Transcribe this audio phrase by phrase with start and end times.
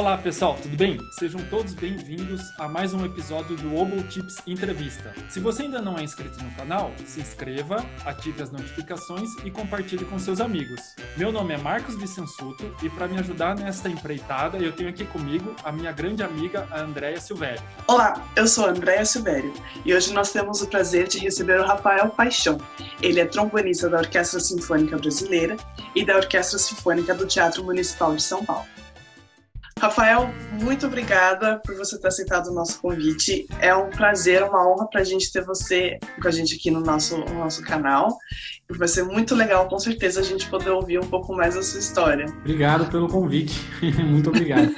[0.00, 0.98] Olá pessoal, tudo bem?
[1.10, 5.12] Sejam todos bem-vindos a mais um episódio do Obo Tips Entrevista.
[5.28, 10.06] Se você ainda não é inscrito no canal, se inscreva, ative as notificações e compartilhe
[10.06, 10.80] com seus amigos.
[11.18, 15.54] Meu nome é Marcos Vicensuto e para me ajudar nesta empreitada, eu tenho aqui comigo
[15.62, 17.62] a minha grande amiga, a Andréia Silvério.
[17.86, 19.52] Olá, eu sou a Andréia Silvério
[19.84, 22.56] e hoje nós temos o prazer de receber o Rafael Paixão.
[23.02, 25.58] Ele é trombonista da Orquestra Sinfônica Brasileira
[25.94, 28.64] e da Orquestra Sinfônica do Teatro Municipal de São Paulo.
[29.80, 30.28] Rafael,
[30.60, 33.46] muito obrigada por você ter aceitado o nosso convite.
[33.60, 36.80] É um prazer, uma honra para a gente ter você com a gente aqui no
[36.80, 38.14] nosso, no nosso canal.
[38.68, 41.80] Vai ser muito legal, com certeza, a gente poder ouvir um pouco mais da sua
[41.80, 42.26] história.
[42.40, 43.58] Obrigado pelo convite.
[44.04, 44.70] muito obrigado.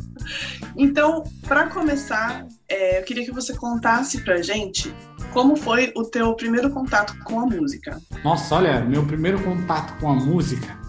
[0.74, 4.90] então, para começar, é, eu queria que você contasse para a gente
[5.34, 8.00] como foi o teu primeiro contato com a música.
[8.24, 10.79] Nossa, olha, meu primeiro contato com a música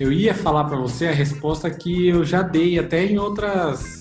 [0.00, 4.00] eu ia falar para você a resposta que eu já dei até em outras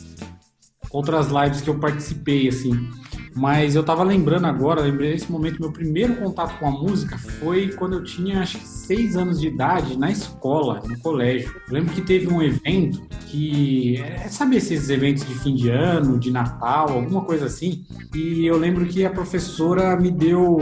[0.92, 2.90] outras lives que eu participei, assim.
[3.36, 7.68] Mas eu tava lembrando agora, lembrei nesse momento, meu primeiro contato com a música foi
[7.74, 11.54] quando eu tinha, acho que, seis anos de idade, na escola, no colégio.
[11.68, 16.18] Eu lembro que teve um evento que, é, sabe esses eventos de fim de ano,
[16.18, 17.86] de Natal, alguma coisa assim?
[18.16, 20.58] E eu lembro que a professora me deu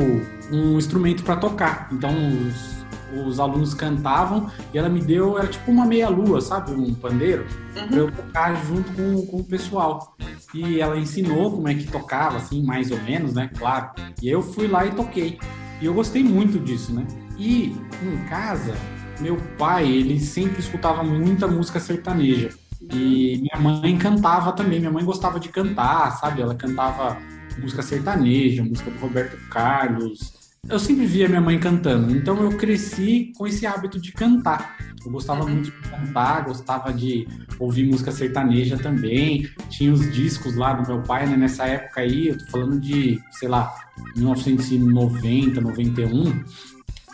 [0.51, 1.87] um instrumento para tocar.
[1.91, 2.76] Então, os
[3.13, 6.71] os alunos cantavam e ela me deu, era tipo uma meia-lua, sabe?
[6.71, 7.87] Um pandeiro, uhum.
[7.87, 10.15] pra eu tocar junto com, com o pessoal.
[10.53, 13.49] E ela ensinou como é que tocava, assim, mais ou menos, né?
[13.57, 13.91] Claro.
[14.21, 15.37] E eu fui lá e toquei.
[15.81, 17.05] E eu gostei muito disso, né?
[17.37, 18.73] E em casa,
[19.19, 22.49] meu pai, ele sempre escutava muita música sertaneja.
[22.81, 24.79] E minha mãe cantava também.
[24.79, 26.41] Minha mãe gostava de cantar, sabe?
[26.41, 27.17] Ela cantava
[27.59, 30.33] música sertaneja, música do Roberto Carlos,
[30.69, 34.77] eu sempre via minha mãe cantando, então eu cresci com esse hábito de cantar.
[35.05, 35.51] Eu gostava uhum.
[35.51, 37.27] muito de cantar, gostava de
[37.57, 39.47] ouvir música sertaneja também.
[39.69, 41.37] Tinha os discos lá do meu pai, né?
[41.37, 43.73] Nessa época aí, eu tô falando de, sei lá,
[44.15, 46.43] 1990, 91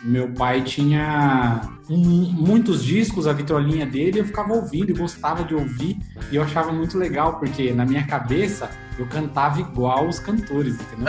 [0.04, 5.54] meu pai tinha um, muitos discos, a vitrolinha dele, eu ficava ouvindo e gostava de
[5.54, 5.98] ouvir,
[6.30, 8.68] e eu achava muito legal, porque na minha cabeça
[8.98, 11.06] eu cantava igual os cantores, entendeu?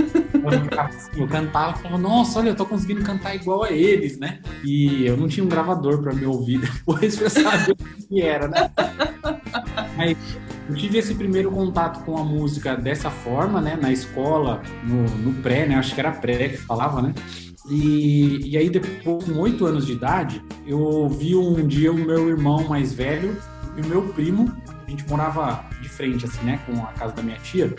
[0.34, 4.18] eu, assim, eu cantava e falava, nossa, olha, eu tô conseguindo cantar igual a eles,
[4.18, 4.40] né?
[4.64, 8.48] E eu não tinha um gravador para me ouvir depois pra saber o que era,
[8.48, 8.70] né?
[9.96, 10.16] Mas
[10.68, 13.78] eu tive esse primeiro contato com a música dessa forma, né?
[13.80, 15.76] Na escola, no, no pré, né?
[15.76, 17.14] Acho que era pré que falava, né?
[17.70, 22.28] E, e aí, depois, com oito anos de idade, eu vi um dia o meu
[22.28, 23.36] irmão mais velho
[23.76, 24.54] e o meu primo.
[24.86, 27.74] A gente morava de frente, assim, né, com a casa da minha tia.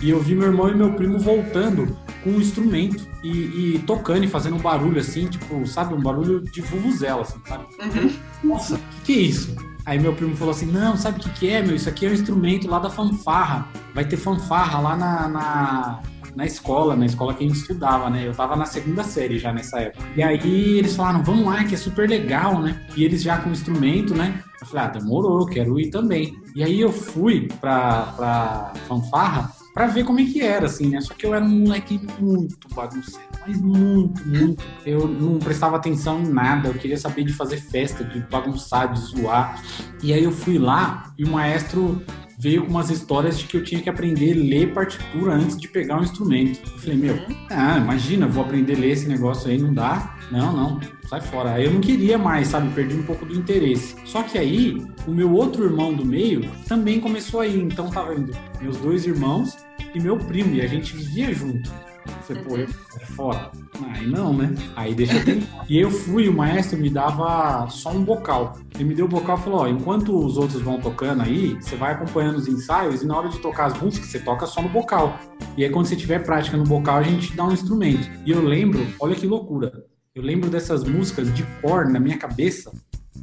[0.00, 4.24] E eu vi meu irmão e meu primo voltando com um instrumento e, e tocando
[4.24, 7.64] e fazendo um barulho assim, tipo, sabe, um barulho de vuvuzela, assim, sabe?
[7.80, 8.12] Uhum.
[8.44, 9.56] Nossa, o que, que é isso?
[9.84, 11.76] Aí meu primo falou assim: Não, sabe o que, que é, meu?
[11.76, 13.68] Isso aqui é um instrumento lá da fanfarra.
[13.94, 16.02] Vai ter fanfarra lá na, na
[16.36, 18.28] na escola, na escola que a gente estudava, né?
[18.28, 20.06] Eu tava na segunda série já nessa época.
[20.14, 22.78] E aí eles falaram, vamos lá, que é super legal, né?
[22.94, 24.42] E eles já com o instrumento, né?
[24.60, 26.38] Eu falei, ah, demorou, quero ir também.
[26.54, 31.02] E aí eu fui pra, pra fanfarra para ver como é que era, assim, né?
[31.02, 34.64] Só que eu era um moleque muito bagunceiro, mas muito, muito.
[34.86, 39.00] Eu não prestava atenção em nada, eu queria saber de fazer festa, de bagunçar, de
[39.00, 39.62] zoar.
[40.02, 42.02] E aí eu fui lá e o maestro
[42.38, 45.68] veio com umas histórias de que eu tinha que aprender a ler partitura antes de
[45.68, 46.58] pegar um instrumento.
[46.72, 47.18] Eu falei, meu,
[47.50, 50.16] ah, imagina, vou aprender a ler esse negócio aí, não dá.
[50.30, 51.52] Não, não, sai fora.
[51.52, 52.72] Aí eu não queria mais, sabe?
[52.74, 53.94] Perdi um pouco do interesse.
[54.06, 57.62] Só que aí, o meu outro irmão do meio também começou a ir.
[57.62, 59.65] Então tava indo meus dois irmãos
[59.96, 61.72] e meu primo, e a gente vivia junto.
[62.20, 62.64] Você, pô, eu
[63.00, 63.50] é fora.
[63.94, 64.54] Aí não, né?
[64.76, 65.46] Aí deixa eu tentar.
[65.68, 68.56] E eu fui, o maestro me dava só um bocal.
[68.74, 71.74] Ele me deu o bocal e falou: ó, enquanto os outros vão tocando aí, você
[71.74, 74.68] vai acompanhando os ensaios e na hora de tocar as músicas, você toca só no
[74.68, 75.18] bocal.
[75.56, 78.08] E aí quando você tiver prática no bocal, a gente dá um instrumento.
[78.24, 79.72] E eu lembro, olha que loucura.
[80.14, 82.70] Eu lembro dessas músicas de cor na minha cabeça,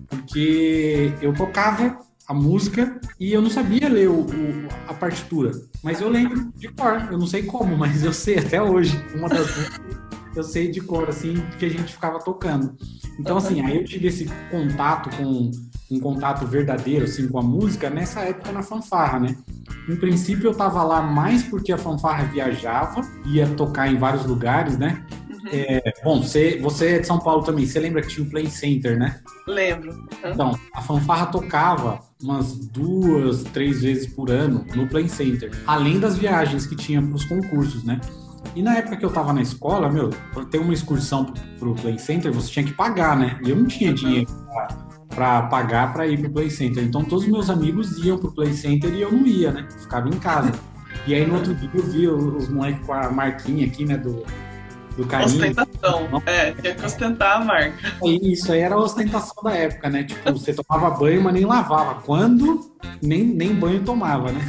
[0.10, 1.98] porque eu tocava
[2.28, 5.52] a música e eu não sabia ler o, o, a partitura.
[5.84, 9.04] Mas eu lembro de cor, eu não sei como, mas eu sei até hoje.
[9.16, 9.48] Uma das
[10.36, 12.76] eu sei de cor, assim, que a gente ficava tocando.
[13.20, 15.52] Então, assim, aí eu tive esse contato com
[15.92, 19.36] um contato verdadeiro, assim, com a música nessa época na fanfarra, né?
[19.88, 24.78] Em princípio eu tava lá mais porque a fanfarra viajava, ia tocar em vários lugares,
[24.78, 25.06] né?
[25.52, 27.66] É, bom, você, você é de São Paulo também.
[27.66, 29.20] Você lembra que tinha o Play Center, né?
[29.48, 29.92] Lembro.
[29.92, 30.08] Uhum.
[30.26, 35.52] Então, a fanfarra tocava umas duas, três vezes por ano no Play Center.
[35.68, 38.00] Além das viagens que tinha para os concursos, né?
[38.56, 41.76] E na época que eu tava na escola, meu, pra ter uma excursão pro, pro
[41.76, 43.40] Play Center, você tinha que pagar, né?
[43.44, 44.68] E eu não tinha dinheiro pra,
[45.10, 46.84] para pagar para ir pro Play Center.
[46.84, 49.68] Então todos os meus amigos iam pro Play Center e eu não ia, né?
[49.82, 50.52] Ficava em casa.
[51.08, 54.24] E aí no outro dia eu vi os moleques com a marquinha aqui, né, do,
[54.98, 55.36] do carinho.
[55.36, 57.74] Ostentação, é, tinha que ostentar a marca.
[58.22, 60.04] Isso aí era a ostentação da época, né?
[60.04, 62.02] Tipo, você tomava banho, mas nem lavava.
[62.02, 62.72] Quando?
[63.02, 64.42] Nem, nem banho tomava, né?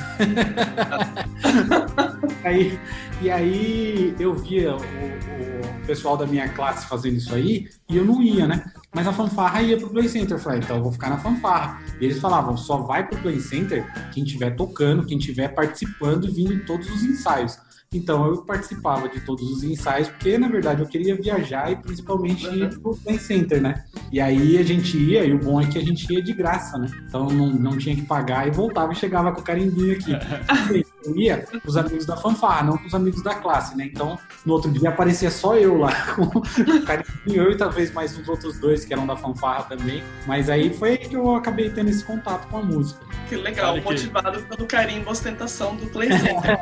[2.45, 2.79] aí,
[3.23, 8.05] e aí eu via o, o, pessoal da minha classe fazendo isso aí e eu
[8.05, 8.65] não ia, né?
[8.93, 10.37] Mas a fanfarra ia pro Play Center.
[10.37, 11.83] Eu falei, então eu vou ficar na fanfarra.
[12.01, 16.31] E eles falavam, só vai pro Play Center quem estiver tocando, quem estiver participando e
[16.31, 17.59] vindo em todos os ensaios.
[17.95, 22.47] Então eu participava de todos os ensaios, porque na verdade eu queria viajar e principalmente
[22.47, 22.55] uhum.
[22.55, 23.85] ir pro Play Center, né?
[24.11, 26.77] E aí a gente ia, e o bom é que a gente ia de graça,
[26.79, 26.89] né?
[27.07, 30.13] Então não, não tinha que pagar e voltava e chegava com o carimbinho aqui.
[31.17, 33.91] ia com os amigos da fanfarra, não com os amigos da classe, né?
[33.93, 38.17] Então no outro dia aparecia só eu lá com o carimbinho, eu e talvez mais
[38.17, 40.03] uns outros dois que eram da fanfarra também.
[40.27, 43.05] Mas aí foi aí que eu acabei tendo esse contato com a música.
[43.29, 46.59] Que legal, motivado pelo carimbo ostentação do Play Center.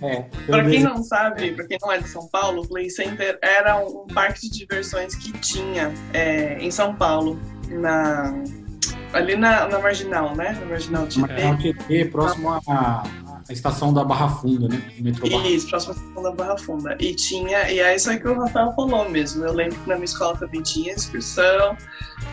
[0.02, 3.38] é, para quem não sabe, para quem não é de São Paulo, o Play Center
[3.42, 7.38] era um parque de diversões que tinha é, em São Paulo,
[7.68, 8.34] na,
[9.12, 10.56] ali na, na Marginal, né?
[10.60, 11.32] Na Marginal Tietê.
[11.32, 13.02] Marginal Tietê, próximo à,
[13.48, 14.82] à estação da Barra Funda, né?
[14.98, 15.48] Metrô Barra.
[15.48, 16.96] Isso, próximo à estação da Barra Funda.
[17.00, 19.44] E tinha, e é isso aí que o Rafael falou mesmo.
[19.44, 21.76] Eu lembro que na minha escola também tinha excursão,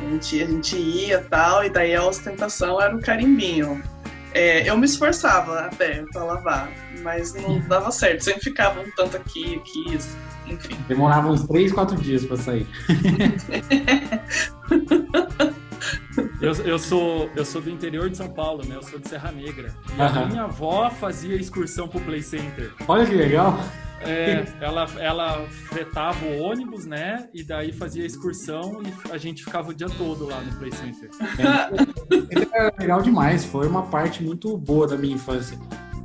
[0.02, 3.82] a gente, a gente ia e tal, e daí a ostentação era o carimbinho.
[4.34, 6.72] É, eu me esforçava até pra lavar,
[7.04, 8.24] mas não dava certo.
[8.24, 10.00] Sempre ficava um tanto aqui, aqui,
[10.48, 10.76] enfim.
[10.88, 12.68] Demorava uns 3, 4 dias pra sair.
[16.42, 18.76] eu, eu, sou, eu sou do interior de São Paulo, né?
[18.76, 19.74] Eu sou de Serra Negra.
[19.98, 22.72] E a minha avó fazia excursão pro Play Center.
[22.88, 23.58] Olha que legal!
[24.06, 27.30] É, ela, ela fretava o ônibus, né?
[27.34, 31.10] E daí fazia excursão e a gente ficava o dia todo lá no Play Center.
[31.40, 35.58] É, era legal demais, foi uma parte muito boa da minha infância.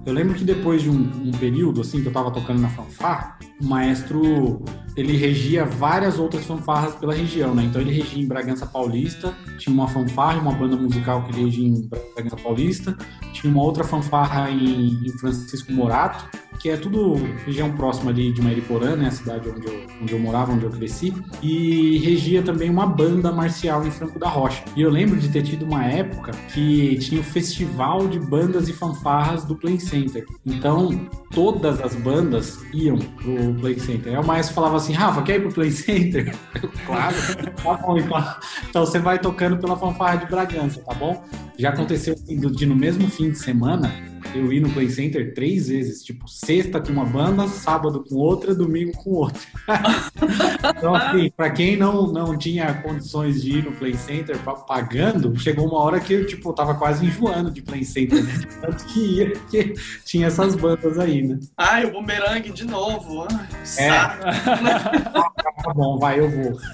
[0.09, 3.39] Eu lembro que depois de um, um, período, assim, que eu tava tocando na fanfarra,
[3.61, 4.65] o maestro,
[4.97, 7.65] ele regia várias outras fanfarras pela região, né?
[7.65, 11.69] Então ele regia em Bragança Paulista, tinha uma fanfarra, uma banda musical que ele regia
[11.69, 12.97] em Bragança Paulista,
[13.35, 17.15] tinha uma outra fanfarra em, em Francisco Morato, que é tudo
[17.47, 20.71] região próxima ali de Mariporã, né, a cidade onde eu, onde eu morava, onde eu
[20.71, 24.65] cresci, e regia também uma banda marcial em Franco da Rocha.
[24.77, 28.73] E eu lembro de ter tido uma época que tinha o festival de bandas e
[28.73, 30.27] fanfarras do Play Center.
[30.45, 34.15] Então, todas as bandas iam pro Play Center.
[34.15, 36.35] Aí o maestro falava assim, Rafa, quer ir pro Play Center?
[36.87, 37.17] claro,
[37.63, 38.37] tá bom, então.
[38.69, 41.25] Então você vai tocando pela fanfarra de Bragança, tá bom?
[41.59, 43.93] Já aconteceu assim, de no mesmo fim de semana
[44.35, 48.55] eu ir no Play Center três vezes, tipo, sexta com uma banda, sábado com outra,
[48.55, 49.41] domingo com outra.
[50.77, 55.67] então, assim, pra quem não, não tinha condições de ir no Play Center pagando, chegou
[55.67, 58.41] uma hora que eu, tipo, tava quase enjoando de Play Center, né?
[58.61, 59.75] Tanto que ia, que
[60.05, 61.39] tinha essas bandas aí, né?
[61.57, 63.27] Ai, o Boomerang de novo.
[63.79, 63.89] é.
[63.91, 66.59] tá bom, vai, eu vou.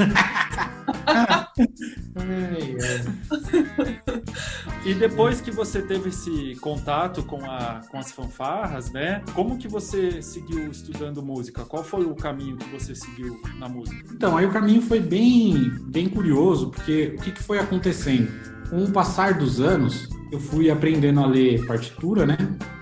[4.85, 9.23] e depois que você teve esse contato com, a, com as fanfarras, né?
[9.35, 11.65] Como que você seguiu estudando música?
[11.65, 14.05] Qual foi o caminho que você seguiu na música?
[14.13, 18.31] Então, aí o caminho foi bem, bem curioso, porque o que, que foi acontecendo?
[18.69, 22.37] Com o passar dos anos, eu fui aprendendo a ler partitura, né?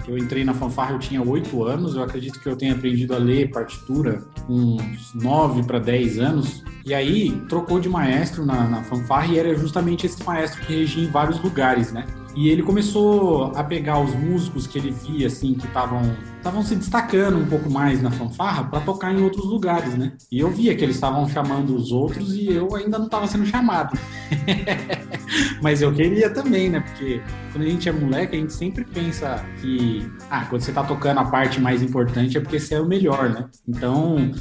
[0.09, 3.19] Eu entrei na fanfarra, eu tinha oito anos, eu acredito que eu tenha aprendido a
[3.19, 6.64] ler partitura uns nove para dez anos.
[6.85, 11.04] E aí trocou de maestro na, na fanfarra e era justamente esse maestro que regia
[11.04, 12.04] em vários lugares, né?
[12.35, 17.39] E ele começou a pegar os músicos que ele via, assim, que estavam se destacando
[17.39, 20.12] um pouco mais na fanfarra para tocar em outros lugares, né?
[20.31, 23.45] E eu via que eles estavam chamando os outros e eu ainda não estava sendo
[23.45, 23.99] chamado.
[25.62, 26.81] Mas eu queria também, né?
[26.81, 27.21] Porque
[27.53, 31.19] quando a gente é moleque, a gente sempre pensa que, ah, quando você tá tocando
[31.19, 33.45] a parte mais importante é porque você é o melhor, né?
[33.69, 34.33] Então,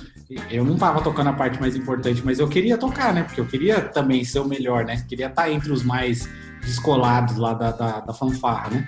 [0.50, 3.24] eu não tava tocando a parte mais importante, mas eu queria tocar, né?
[3.24, 5.03] Porque eu queria também ser o melhor, né?
[5.07, 6.27] Queria estar tá entre os mais
[6.61, 8.87] descolados lá da, da, da fanfarra, né?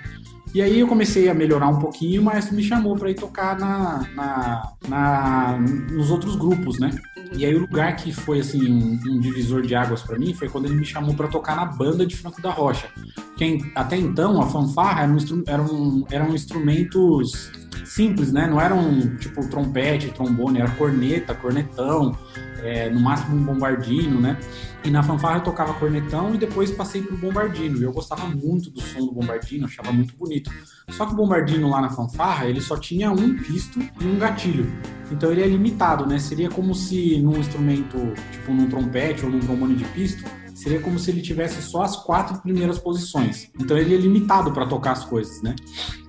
[0.54, 4.06] E aí eu comecei a melhorar um pouquinho, maestro me chamou para ir tocar na,
[4.14, 5.58] na, na,
[5.90, 6.90] nos outros grupos, né?
[7.36, 10.48] E aí o lugar que foi assim um, um divisor de águas para mim foi
[10.48, 12.88] quando ele me chamou para tocar na banda de Franco da Rocha.
[13.36, 15.16] Que até então a fanfarra eram,
[15.48, 17.50] eram, eram instrumentos
[17.84, 18.46] simples, né?
[18.46, 22.16] Não eram tipo trompete, trombone, era corneta, cornetão,
[22.62, 24.38] é, no máximo um bombardino, né?
[24.84, 27.82] E na fanfarra eu tocava cornetão e depois passei pro bombardino.
[27.82, 30.50] Eu gostava muito do som do bombardino, achava muito bonito.
[30.90, 34.70] Só que o bombardino lá na fanfarra, ele só tinha um pisto e um gatilho.
[35.10, 36.18] Então ele é limitado, né?
[36.18, 37.96] Seria como se num instrumento,
[38.30, 40.24] tipo num trompete ou num trombone de pisto,
[40.54, 43.50] seria como se ele tivesse só as quatro primeiras posições.
[43.60, 45.54] Então ele é limitado para tocar as coisas, né?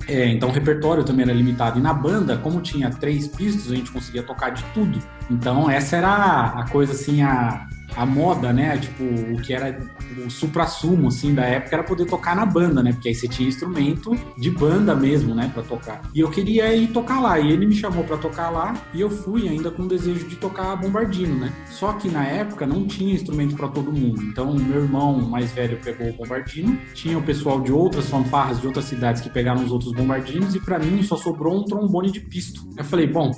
[0.08, 1.80] É, então o repertório também era limitado.
[1.80, 5.00] E na banda, como tinha três pistas, a gente conseguia tocar de tudo.
[5.30, 8.78] Então essa era a coisa assim, a, a moda, né?
[8.78, 9.80] Tipo, o que era
[10.26, 12.94] o supra-sumo, assim, da época era poder tocar na banda, né?
[12.94, 15.50] Porque aí você tinha instrumento de banda mesmo, né?
[15.54, 16.02] Pra tocar.
[16.14, 17.40] E eu queria ir tocar lá.
[17.40, 18.74] E ele me chamou para tocar lá.
[18.94, 21.52] E eu fui ainda com o desejo de tocar bombardino, né?
[21.68, 24.22] Só que na época não tinha instrumento para todo mundo.
[24.24, 26.78] Então, meu irmão mais velho pegou o bombardino.
[26.94, 30.56] Tinha o pessoal de outras fanfarras de outras cidades que pegaram os outros bombardinos.
[30.56, 32.62] E para mim só sobrou um trombone de pisto.
[32.78, 33.32] Eu falei, bom,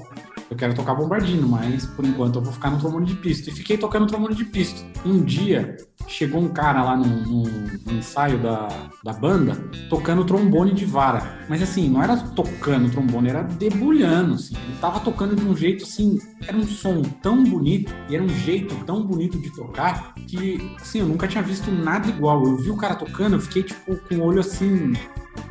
[0.49, 3.49] eu quero tocar bombardino, mas por enquanto eu vou ficar no trombone de pisto.
[3.49, 4.85] E fiquei tocando trombone de pisto.
[5.05, 5.75] Um dia
[6.07, 8.69] chegou um cara lá no, no, no, ensaio da,
[9.03, 9.55] da banda
[9.89, 11.37] tocando trombone de vara.
[11.49, 14.55] Mas assim, não era tocando trombone, era debulhando, assim.
[14.55, 18.29] Ele tava tocando de um jeito assim, era um som tão bonito e era um
[18.29, 22.43] jeito tão bonito de tocar que, assim, eu nunca tinha visto nada igual.
[22.45, 24.93] Eu vi o cara tocando, eu fiquei tipo com o olho assim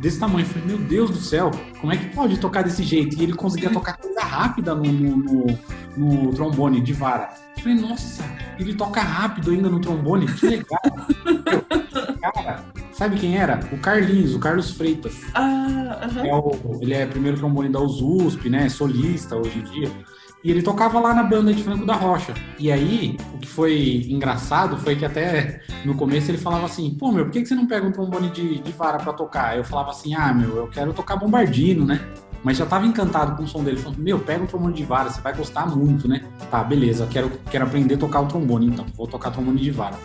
[0.01, 0.47] desse tamanho.
[0.47, 1.51] Eu falei, meu Deus do céu,
[1.81, 3.17] como é que pode tocar desse jeito?
[3.17, 5.47] E ele conseguia tocar coisa rápida no, no, no,
[5.97, 7.31] no trombone de vara.
[7.57, 8.25] Eu falei, nossa,
[8.59, 10.81] ele toca rápido ainda no trombone, que legal.
[12.21, 13.61] Cara, sabe quem era?
[13.73, 15.15] O Carlinhos, o Carlos Freitas.
[15.35, 16.27] Ah, uh -huh.
[16.27, 18.69] é o, ele é primeiro trombone da USP, né?
[18.69, 19.91] Solista hoje em dia.
[20.47, 22.33] E ele tocava lá na banda de Franco da Rocha.
[22.57, 27.11] E aí, o que foi engraçado foi que até no começo ele falava assim: pô,
[27.11, 29.57] meu, por que você não pega um trombone de, de vara pra tocar?
[29.57, 32.01] Eu falava assim: ah, meu, eu quero tocar bombardino, né?
[32.47, 33.77] Mas já tava encantado com o som dele.
[33.77, 36.23] Falando, meu, pega um trombone de vara, você vai gostar muito, né?
[36.49, 38.87] Tá, beleza, quero, quero aprender a tocar o trombone, então.
[38.95, 39.97] Vou tocar trombone de vara.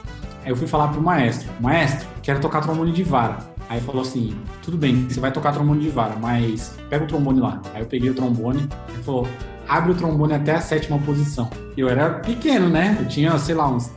[0.43, 3.37] Aí eu fui falar pro maestro: maestro, quero tocar trombone de vara.
[3.69, 7.39] Aí falou assim: tudo bem, você vai tocar trombone de vara, mas pega o trombone
[7.39, 7.61] lá.
[7.75, 9.27] Aí eu peguei o trombone e falou:
[9.69, 11.47] abre o trombone até a sétima posição.
[11.77, 12.97] Eu era pequeno, né?
[12.99, 13.91] Eu tinha, sei lá, uns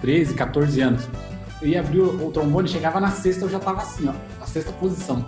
[0.00, 1.08] 13, 14 anos.
[1.62, 4.12] Eu ia abrir o, trombone, chegava na sexta, eu já tava assim, ó,
[4.48, 5.24] sexta posição.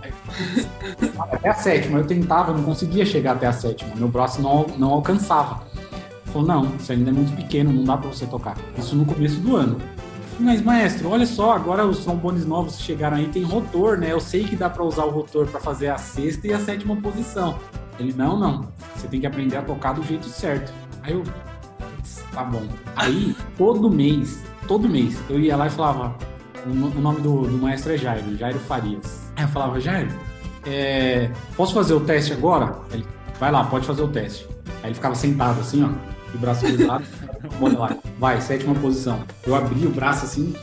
[1.19, 3.91] até a sétima, eu tentava, não conseguia chegar até a sétima.
[3.95, 5.63] Meu braço não, não alcançava.
[6.25, 8.57] Falou, não, isso ainda é muito pequeno, não dá para você tocar.
[8.77, 9.77] Isso no começo do ano.
[10.39, 14.11] Mas, maestro, olha só, agora os trombones novos que chegaram aí tem rotor, né?
[14.11, 16.95] Eu sei que dá para usar o rotor para fazer a sexta e a sétima
[16.95, 17.59] posição.
[17.99, 18.67] Ele, não, não.
[18.95, 20.73] Você tem que aprender a tocar do jeito certo.
[21.03, 21.23] Aí eu,
[22.33, 22.63] tá bom.
[22.95, 26.15] Aí, todo mês, todo mês, eu ia lá e falava,
[26.65, 29.31] o nome do, do maestro é Jairo, Jairo Farias.
[29.35, 30.09] Aí eu falava, Jairo,
[30.65, 32.75] é, posso fazer o teste agora?
[32.91, 33.05] Ele,
[33.39, 34.47] vai lá, pode fazer o teste.
[34.83, 35.89] Aí ele ficava sentado assim, ó,
[36.31, 37.03] de braço cruzado,
[37.59, 39.23] bora lá, vai, sétima posição.
[39.45, 40.53] Eu abri o braço assim,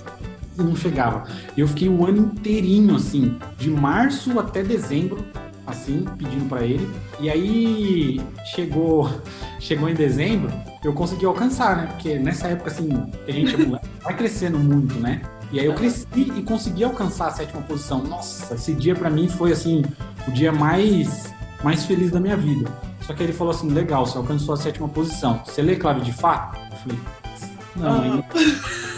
[0.59, 1.25] e não chegava.
[1.57, 5.25] Eu fiquei o ano inteirinho, assim, de março até dezembro,
[5.67, 6.89] assim, pedindo para ele.
[7.21, 8.21] E aí
[8.55, 9.11] chegou,
[9.59, 10.53] chegou em dezembro,
[10.85, 11.87] eu consegui alcançar, né?
[11.87, 12.89] Porque nessa época, assim,
[13.27, 15.21] a gente é vai crescendo muito, né?
[15.51, 18.03] E aí eu cresci e consegui alcançar a sétima posição.
[18.03, 19.85] Nossa, esse dia para mim foi assim
[20.27, 22.71] o dia mais mais feliz da minha vida.
[23.03, 25.41] Só que ele falou assim, legal, você alcançou a sétima posição.
[25.45, 26.53] Você lê clave de Fá?
[26.71, 26.99] Eu falei,
[27.75, 28.25] não, ainda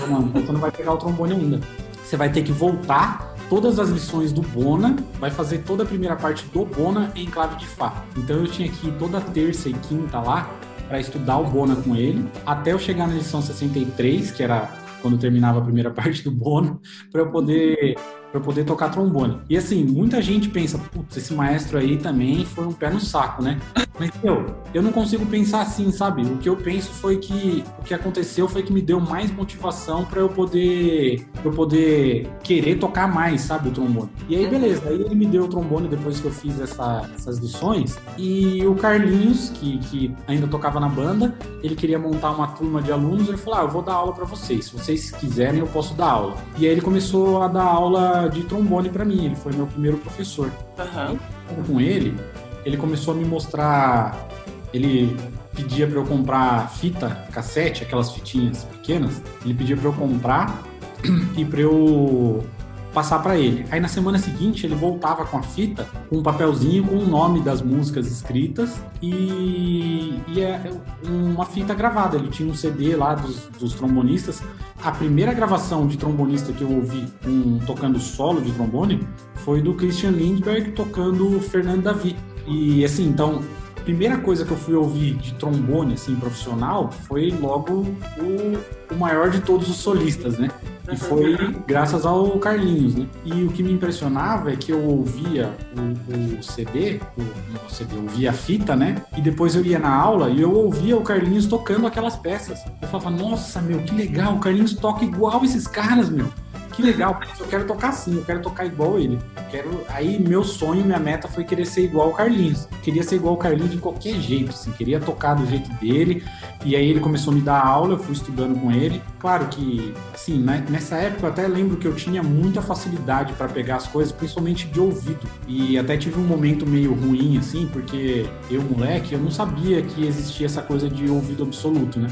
[0.09, 1.61] não, você não vai pegar o trombone ainda.
[2.03, 6.17] Você vai ter que voltar todas as lições do Bona, vai fazer toda a primeira
[6.17, 8.05] parte do Bona em clave de Fá.
[8.17, 10.51] Então eu tinha que ir toda terça e quinta lá
[10.89, 14.69] para estudar o Bona com ele, até eu chegar na lição 63, que era
[15.01, 16.79] quando terminava a primeira parte do Bona,
[17.11, 17.97] para eu poder
[18.31, 19.41] para poder tocar trombone.
[19.49, 23.43] E assim, muita gente pensa, putz, esse maestro aí também foi um pé no saco,
[23.43, 23.59] né?
[24.01, 26.23] Mas eu, eu não consigo pensar assim, sabe?
[26.23, 30.07] O que eu penso foi que o que aconteceu foi que me deu mais motivação
[30.07, 34.09] para eu poder pra eu poder querer tocar mais, sabe, o trombone.
[34.27, 37.37] E aí beleza, aí ele me deu o trombone depois que eu fiz essa, essas
[37.41, 42.81] lições e o Carlinhos, que, que ainda tocava na banda, ele queria montar uma turma
[42.81, 44.65] de alunos, ele falou: "Ah, eu vou dar aula para vocês.
[44.65, 46.37] Se vocês quiserem, eu posso dar aula".
[46.57, 49.99] E aí ele começou a dar aula de trombone para mim, ele foi meu primeiro
[49.99, 50.51] professor.
[50.79, 51.19] Uhum.
[51.67, 52.17] Com ele,
[52.65, 54.29] ele começou a me mostrar.
[54.73, 55.17] Ele
[55.55, 59.21] pedia para eu comprar fita cassete, aquelas fitinhas pequenas.
[59.45, 60.63] Ele pedia para eu comprar
[61.37, 62.45] e para eu
[62.93, 63.65] passar para ele.
[63.71, 67.41] Aí na semana seguinte ele voltava com a fita, com um papelzinho com o nome
[67.41, 70.71] das músicas escritas e, e é
[71.05, 72.17] uma fita gravada.
[72.17, 74.43] Ele tinha um CD lá dos, dos trombonistas.
[74.83, 79.75] A primeira gravação de trombonista que eu ouvi um, tocando solo de trombone foi do
[79.75, 82.17] Christian Lindbergh tocando Fernando Davi.
[82.47, 83.41] E assim, então
[83.77, 87.87] a primeira coisa que eu fui ouvir de trombone, assim, profissional, foi logo
[88.19, 90.51] o, o maior de todos os solistas, né?
[90.93, 93.07] E foi graças ao Carlinhos, né?
[93.25, 97.97] E o que me impressionava é que eu ouvia o, o CD, o, o CD,
[97.97, 99.03] eu ouvia a fita, né?
[99.17, 102.61] E depois eu ia na aula e eu ouvia o Carlinhos tocando aquelas peças.
[102.83, 106.29] Eu falava, nossa, meu, que legal, o Carlinhos toca igual esses caras, meu
[106.73, 109.19] que legal, eu quero tocar assim, eu quero tocar igual ele.
[109.37, 109.85] Eu quero...
[109.89, 112.69] Aí meu sonho, minha meta foi querer ser igual o Carlinhos.
[112.71, 116.25] Eu queria ser igual o Carlinhos de qualquer jeito, assim, queria tocar do jeito dele.
[116.65, 119.03] E aí ele começou a me dar aula, eu fui estudando com ele.
[119.19, 123.49] Claro que, assim, né, nessa época eu até lembro que eu tinha muita facilidade para
[123.49, 125.27] pegar as coisas, principalmente de ouvido.
[125.49, 130.07] E até tive um momento meio ruim, assim, porque eu, moleque, eu não sabia que
[130.07, 132.09] existia essa coisa de ouvido absoluto, né?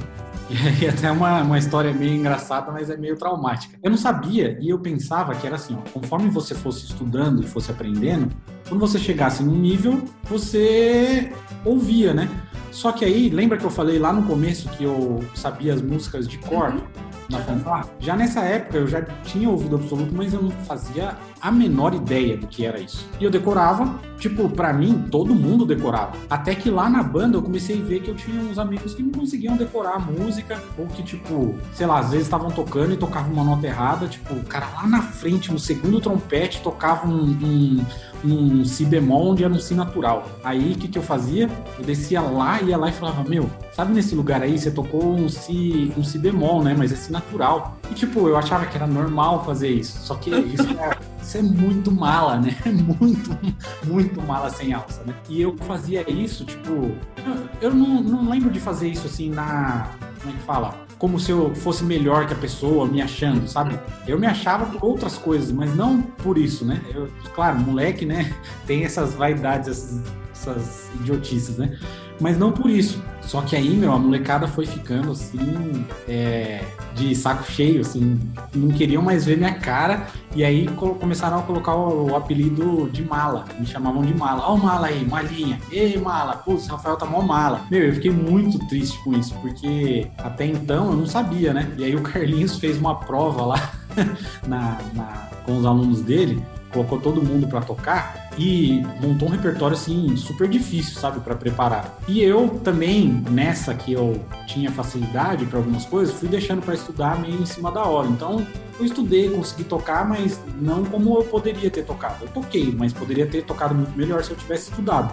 [0.50, 3.78] E aí até uma, uma história meio engraçada, mas é meio traumática.
[3.82, 7.46] Eu não sabia e eu pensava que era assim, ó, conforme você fosse estudando e
[7.46, 8.30] fosse aprendendo,
[8.66, 11.32] quando você chegasse num nível, você
[11.64, 12.28] ouvia, né?
[12.70, 16.26] Só que aí, lembra que eu falei lá no começo que eu sabia as músicas
[16.26, 16.70] de cor?
[16.70, 17.88] Uhum na fanfarra.
[18.00, 22.36] Já nessa época eu já tinha ouvido absoluto, mas eu não fazia a menor ideia
[22.36, 23.08] do que era isso.
[23.20, 26.12] E eu decorava, tipo, para mim, todo mundo decorava.
[26.28, 29.02] Até que lá na banda eu comecei a ver que eu tinha uns amigos que
[29.02, 30.37] não conseguiam decorar a música,
[30.76, 34.06] ou que, tipo, sei lá, às vezes estavam tocando e tocavam uma nota errada.
[34.06, 37.86] Tipo, o cara lá na frente, no segundo trompete, tocava um, um,
[38.24, 40.26] um si bemol onde era um si natural.
[40.42, 41.48] Aí o que, que eu fazia?
[41.78, 45.28] Eu descia lá, ia lá e falava: Meu, sabe nesse lugar aí você tocou um
[45.28, 46.74] si, um si bemol, né?
[46.76, 47.76] Mas é si natural.
[47.90, 49.98] E tipo, eu achava que era normal fazer isso.
[49.98, 50.96] Só que isso é,
[51.28, 52.56] isso é muito mala, né?
[52.98, 53.38] Muito,
[53.84, 55.14] muito mala sem alça, né?
[55.28, 59.90] E eu fazia isso, tipo, eu, eu não, não lembro de fazer isso assim na.
[60.20, 60.88] Como é que fala?
[60.98, 63.78] como se eu fosse melhor que a pessoa, me achando, sabe?
[64.04, 66.82] Eu me achava por outras coisas, mas não por isso, né?
[66.92, 68.34] Eu, claro, moleque, né?
[68.66, 71.78] Tem essas vaidades, essas, essas idiotices, né?
[72.20, 73.02] Mas não por isso.
[73.22, 78.18] Só que aí, meu, a molecada foi ficando assim, é, de saco cheio, assim,
[78.54, 80.06] não queriam mais ver minha cara.
[80.34, 80.66] E aí
[80.98, 83.44] começaram a colocar o, o apelido de mala.
[83.58, 84.44] Me chamavam de mala.
[84.46, 85.60] Ó, o mala aí, malinha.
[85.70, 86.36] Ei, mala.
[86.36, 87.66] Putz, Rafael tá mó mala.
[87.70, 91.70] Meu, eu fiquei muito triste com isso, porque até então eu não sabia, né?
[91.76, 93.72] E aí o Carlinhos fez uma prova lá
[94.48, 96.42] na, na com os alunos dele
[96.78, 101.98] colocou todo mundo para tocar e montou um repertório assim super difícil, sabe, para preparar.
[102.06, 107.20] E eu também nessa que eu tinha facilidade para algumas coisas, fui deixando para estudar
[107.20, 108.06] meio em cima da hora.
[108.06, 108.46] Então,
[108.78, 112.24] eu estudei, consegui tocar, mas não como eu poderia ter tocado.
[112.24, 115.12] Eu toquei, mas poderia ter tocado muito melhor se eu tivesse estudado.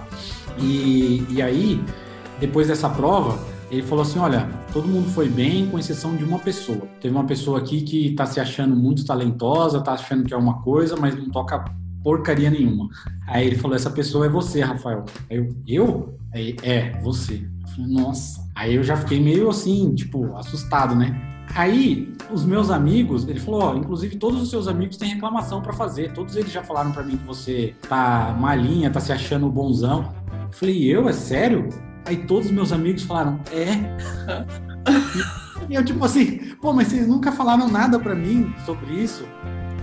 [0.60, 1.84] E, e aí,
[2.40, 3.40] depois dessa prova,
[3.72, 6.88] ele falou assim: olha, todo mundo foi bem, com exceção de uma pessoa.
[7.02, 10.62] Teve uma pessoa aqui que está se achando muito talentosa, está achando que é uma
[10.62, 11.66] coisa, mas não toca
[12.04, 12.88] porcaria nenhuma.
[13.28, 15.06] Aí ele falou: essa pessoa é você, Rafael.
[15.30, 16.20] Aí eu, eu?
[16.34, 17.48] Aí, é, você.
[17.62, 18.46] Eu falei, Nossa.
[18.54, 21.20] Aí eu já fiquei meio assim, tipo, assustado, né?
[21.56, 25.72] Aí, os meus amigos, ele falou, ó, inclusive todos os seus amigos têm reclamação para
[25.74, 26.12] fazer.
[26.14, 30.14] Todos eles já falaram para mim que você tá malinha, tá se achando bonzão.
[30.44, 31.08] Eu falei, eu?
[31.08, 31.70] É sério?
[32.06, 33.76] Aí todos os meus amigos falaram, é.
[35.68, 39.26] e eu, tipo assim, pô, mas vocês nunca falaram nada para mim sobre isso.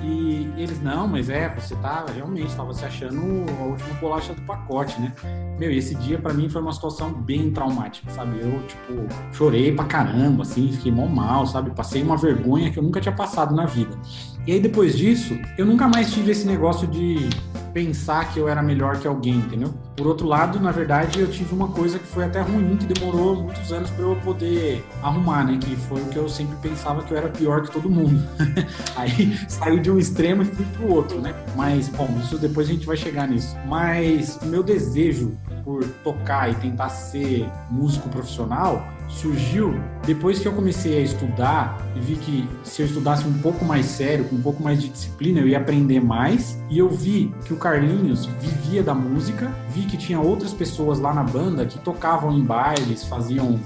[0.05, 3.21] E eles, não, mas é, você tá realmente, estava se achando
[3.61, 5.13] a última bolacha do pacote, né?
[5.59, 8.41] Meu, e esse dia para mim foi uma situação bem traumática, sabe?
[8.41, 11.71] Eu, tipo, chorei pra caramba, assim, fiquei mal mal, sabe?
[11.71, 13.97] Passei uma vergonha que eu nunca tinha passado na vida.
[14.45, 17.31] E aí depois disso, eu nunca mais tive esse negócio de
[17.73, 19.73] pensar que eu era melhor que alguém, entendeu?
[19.97, 23.43] Por outro lado, na verdade, eu tive uma coisa que foi até ruim, que demorou
[23.43, 25.59] muitos anos para eu poder arrumar, né?
[25.61, 28.23] Que foi o que eu sempre pensava que eu era pior que todo mundo.
[28.97, 31.35] Aí saiu de um extremo e fui pro outro, né?
[31.57, 33.57] Mas, bom, isso depois a gente vai chegar nisso.
[33.67, 40.53] Mas o meu desejo por tocar e tentar ser músico profissional surgiu depois que eu
[40.53, 44.43] comecei a estudar e vi que se eu estudasse um pouco mais sério, com um
[44.43, 46.59] pouco mais de disciplina, eu ia aprender mais.
[46.69, 51.15] E eu vi que o Carlinhos vivia da música, vi que tinha outras pessoas lá
[51.15, 53.61] na banda que tocavam em bailes, faziam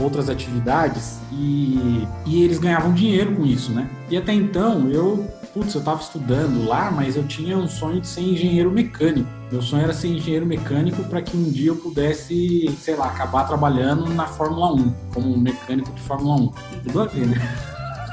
[0.00, 3.88] outras atividades e, e eles ganhavam dinheiro com isso, né?
[4.08, 8.06] E até então eu, putz, eu estava estudando lá, mas eu tinha um sonho de
[8.06, 9.28] ser engenheiro mecânico.
[9.50, 13.44] Meu sonho era ser engenheiro mecânico para que um dia eu pudesse, sei lá, acabar
[13.44, 16.52] trabalhando na Fórmula 1, como um mecânico de Fórmula 1.
[16.84, 17.36] Tudo a ver, né?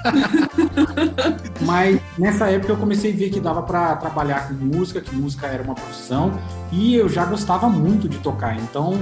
[1.61, 5.47] Mas nessa época eu comecei a ver que dava para trabalhar com música, que música
[5.47, 6.31] era uma profissão,
[6.71, 8.57] e eu já gostava muito de tocar.
[8.57, 8.99] Então,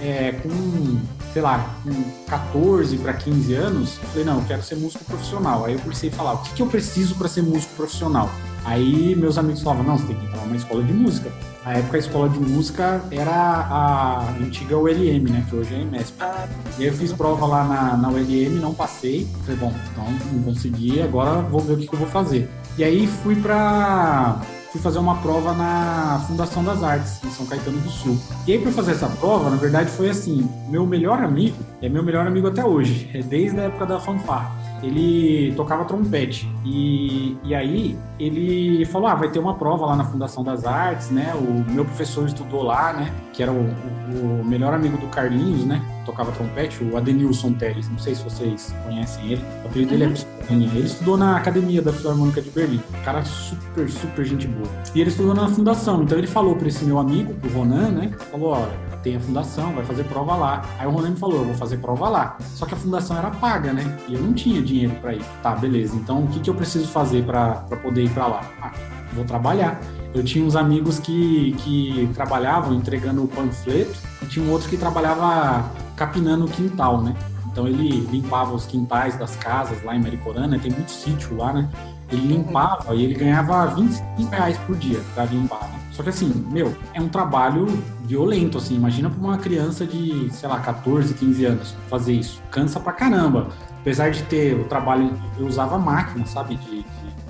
[0.00, 0.98] é, com,
[1.32, 1.92] sei lá, com
[2.28, 5.64] 14 para 15 anos, eu falei, não, eu quero ser músico profissional.
[5.64, 8.30] Aí eu comecei a falar, o que, que eu preciso para ser músico profissional?
[8.64, 11.32] Aí meus amigos falavam, não, você tem que entrar numa escola de música.
[11.64, 15.46] Na época a escola de música era a antiga ULM, né?
[15.48, 16.14] Que hoje é a IMESP.
[16.20, 19.28] Ah, E aí eu fiz prova lá na, na ULM, não passei.
[19.44, 22.48] Falei, bom, então não consegui, agora vou ver o que, que eu vou fazer.
[22.78, 24.40] E aí fui pra.
[24.70, 28.16] Fui fazer uma prova na Fundação das Artes, em São Caetano do Sul.
[28.46, 32.04] E aí, pra fazer essa prova, na verdade, foi assim: meu melhor amigo, é meu
[32.04, 34.59] melhor amigo até hoje, é desde a época da fanfarra.
[34.82, 36.48] Ele tocava trompete.
[36.64, 41.10] E, e aí ele falou: Ah, vai ter uma prova lá na Fundação das Artes,
[41.10, 41.34] né?
[41.34, 43.12] O meu professor estudou lá, né?
[43.32, 45.82] Que era o, o- o melhor amigo do Carlinhos, né?
[46.06, 47.88] Tocava trompete, o Adenilson Teles.
[47.88, 49.42] Não sei se vocês conhecem ele.
[49.64, 50.70] O apelido dele é Pistolinha.
[50.74, 52.80] Ele estudou na academia da Filarmônica de Berlim.
[53.04, 54.68] Cara super, super gente boa.
[54.94, 56.02] E ele estudou na fundação.
[56.02, 58.10] Então ele falou para esse meu amigo, pro Ronan, né?
[58.30, 58.66] Falou: Ó,
[59.02, 60.62] tem a fundação, vai fazer prova lá.
[60.78, 62.36] Aí o Ronan me falou: Eu vou fazer prova lá.
[62.54, 63.98] Só que a fundação era paga, né?
[64.08, 65.24] E eu não tinha dinheiro para ir.
[65.42, 65.96] Tá, beleza.
[65.96, 68.40] Então o que, que eu preciso fazer para poder ir para lá?
[68.60, 68.72] Ah,
[69.12, 69.80] vou trabalhar.
[70.12, 74.76] Eu tinha uns amigos que, que trabalhavam entregando o panfleto e tinha um outro que
[74.76, 77.14] trabalhava capinando o quintal, né?
[77.46, 80.58] Então ele limpava os quintais das casas lá em Mariporã, né?
[80.60, 81.68] Tem muito sítio lá, né?
[82.10, 85.80] Ele limpava e ele ganhava 25 reais por dia para limpar, né?
[85.92, 87.66] Só que assim, meu, é um trabalho
[88.04, 88.74] violento, assim.
[88.74, 92.42] Imagina para uma criança de, sei lá, 14, 15 anos fazer isso.
[92.50, 93.48] Cansa pra caramba.
[93.80, 96.56] Apesar de ter o trabalho, eu usava máquina, sabe?
[96.56, 96.82] De,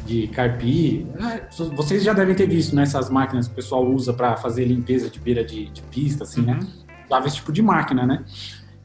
[0.06, 1.06] de, de carpir.
[1.20, 2.82] É, vocês já devem ter visto, né?
[2.82, 6.42] Essas máquinas que o pessoal usa para fazer limpeza de beira de, de pista, assim,
[6.42, 6.58] né?
[7.06, 8.24] Usava esse tipo de máquina, né?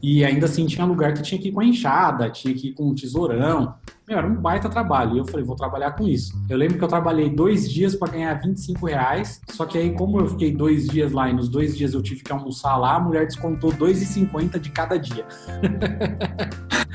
[0.02, 2.72] E ainda assim tinha lugar que tinha que ir com a enxada, tinha que ir
[2.72, 3.74] com o tesourão.
[4.08, 5.16] Meu, era um baita trabalho.
[5.16, 6.32] E eu falei, vou trabalhar com isso.
[6.48, 9.40] Eu lembro que eu trabalhei dois dias para ganhar 25 reais.
[9.48, 12.22] Só que aí, como eu fiquei dois dias lá e nos dois dias eu tive
[12.22, 15.26] que almoçar lá, a mulher descontou 2,50 de cada dia.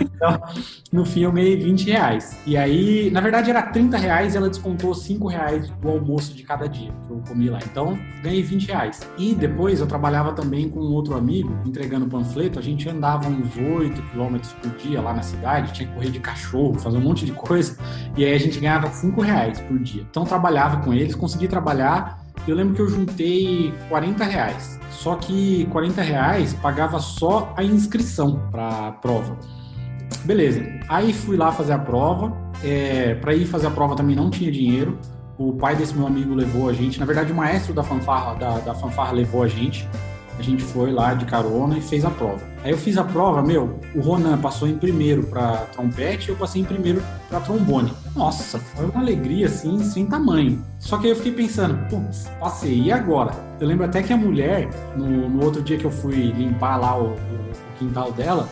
[0.00, 0.40] então,
[0.92, 2.38] no fim eu ganhei 20 reais.
[2.46, 6.44] E aí, na verdade era 30 reais e ela descontou 5 reais do almoço de
[6.44, 7.58] cada dia que eu comi lá.
[7.64, 9.00] Então, ganhei 20 reais.
[9.18, 12.60] E depois eu trabalhava também com um outro amigo, entregando panfleto.
[12.60, 16.20] A gente andava uns 8 quilômetros por dia lá na cidade, tinha que correr de
[16.20, 17.76] cachorro, fazer um monte de coisa.
[18.16, 20.06] E aí a gente ganhava 5 reais por dia.
[20.10, 22.20] Então, trabalhava com eles, consegui trabalhar.
[22.46, 24.80] Eu lembro que eu juntei 40 reais.
[24.90, 29.36] Só que 40 reais pagava só a inscrição para a prova.
[30.24, 30.62] Beleza.
[30.88, 32.36] Aí fui lá fazer a prova.
[32.62, 34.98] É, para ir fazer a prova também não tinha dinheiro.
[35.38, 37.00] O pai desse meu amigo levou a gente.
[37.00, 39.88] Na verdade, o maestro da fanfarra, da, da fanfarra levou a gente.
[40.40, 42.40] A gente foi lá de carona e fez a prova.
[42.64, 46.62] Aí eu fiz a prova, meu, o Ronan passou em primeiro para trompete eu passei
[46.62, 47.92] em primeiro para trombone.
[48.16, 50.64] Nossa, foi uma alegria assim, sem tamanho.
[50.78, 53.32] Só que aí eu fiquei pensando, putz, passei, e agora?
[53.60, 56.96] Eu lembro até que a mulher, no, no outro dia que eu fui limpar lá
[56.96, 58.48] o, o, o quintal dela,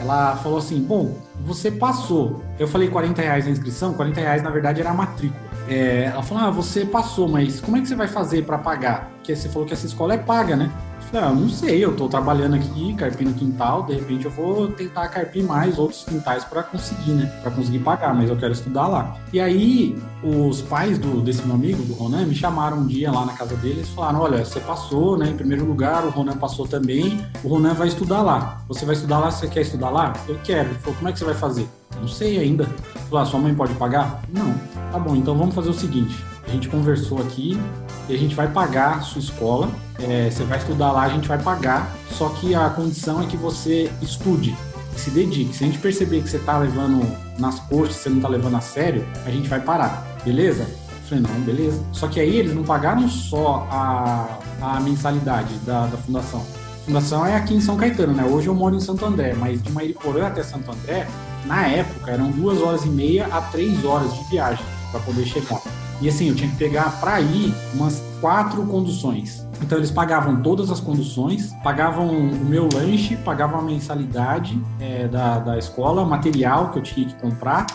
[0.00, 2.42] ela falou assim: Bom, você passou.
[2.58, 5.40] Eu falei 40 reais na inscrição, 40 reais na verdade era a matrícula.
[5.68, 9.10] É, ela falou: Ah, você passou, mas como é que você vai fazer para pagar?
[9.16, 10.70] Porque você falou que essa escola é paga, né?
[11.12, 15.42] Ah, não sei, eu tô trabalhando aqui, carpindo quintal, de repente eu vou tentar carpir
[15.42, 17.26] mais outros quintais para conseguir, né?
[17.42, 19.16] Para conseguir pagar, mas eu quero estudar lá.
[19.32, 23.24] E aí, os pais do, desse meu amigo, do Ronan, me chamaram um dia lá
[23.24, 25.30] na casa deles e falaram: Olha, você passou, né?
[25.30, 28.62] Em primeiro lugar, o Ronan passou também, o Ronan vai estudar lá.
[28.68, 29.30] Você vai estudar lá?
[29.30, 30.12] Você quer estudar lá?
[30.28, 30.68] Eu quero.
[30.68, 31.66] Ele falou: Como é que você vai fazer?
[32.00, 32.64] Não sei ainda.
[33.08, 34.22] Falei, ah, sua mãe pode pagar?
[34.32, 34.54] Não.
[34.92, 37.60] Tá bom, então vamos fazer o seguinte: a gente conversou aqui
[38.08, 39.70] e a gente vai pagar a sua escola.
[40.00, 41.94] É, você vai estudar lá, a gente vai pagar.
[42.10, 44.56] Só que a condição é que você estude
[44.96, 45.54] se dedique.
[45.54, 47.06] Se a gente perceber que você tá levando
[47.38, 50.04] nas costas, você não tá levando a sério, a gente vai parar.
[50.24, 50.62] Beleza?
[50.62, 51.80] Eu falei, não, beleza.
[51.92, 56.40] Só que aí eles não pagaram só a, a mensalidade da, da fundação.
[56.40, 58.24] A fundação é aqui em São Caetano, né?
[58.24, 61.06] Hoje eu moro em Santo André, mas de Mairiporã até Santo André,
[61.46, 65.60] na época, eram duas horas e meia a três horas de viagem para poder chegar.
[66.00, 69.46] E assim, eu tinha que pegar para ir umas quatro conduções.
[69.60, 75.38] Então eles pagavam todas as conduções, pagavam o meu lanche, pagavam a mensalidade é, da,
[75.40, 77.66] da escola, material que eu tinha que comprar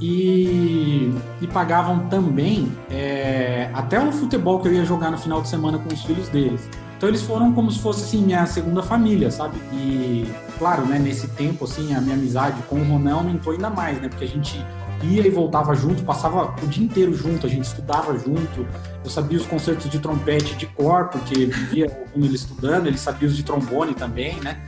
[0.00, 5.48] e, e pagavam também é, até o futebol que eu ia jogar no final de
[5.48, 6.68] semana com os filhos deles.
[6.96, 9.56] Então eles foram como se fosse assim minha segunda família, sabe?
[9.72, 10.24] E
[10.58, 14.08] claro, né, nesse tempo assim, a minha amizade com o Ronan aumentou ainda mais, né?
[14.08, 14.64] Porque a gente
[15.02, 18.66] ia e voltava junto, passava o dia inteiro junto, a gente estudava junto.
[19.04, 23.28] Eu sabia os concertos de trompete de cor, porque vivia com ele estudando, ele sabia
[23.28, 24.60] os de trombone também, né?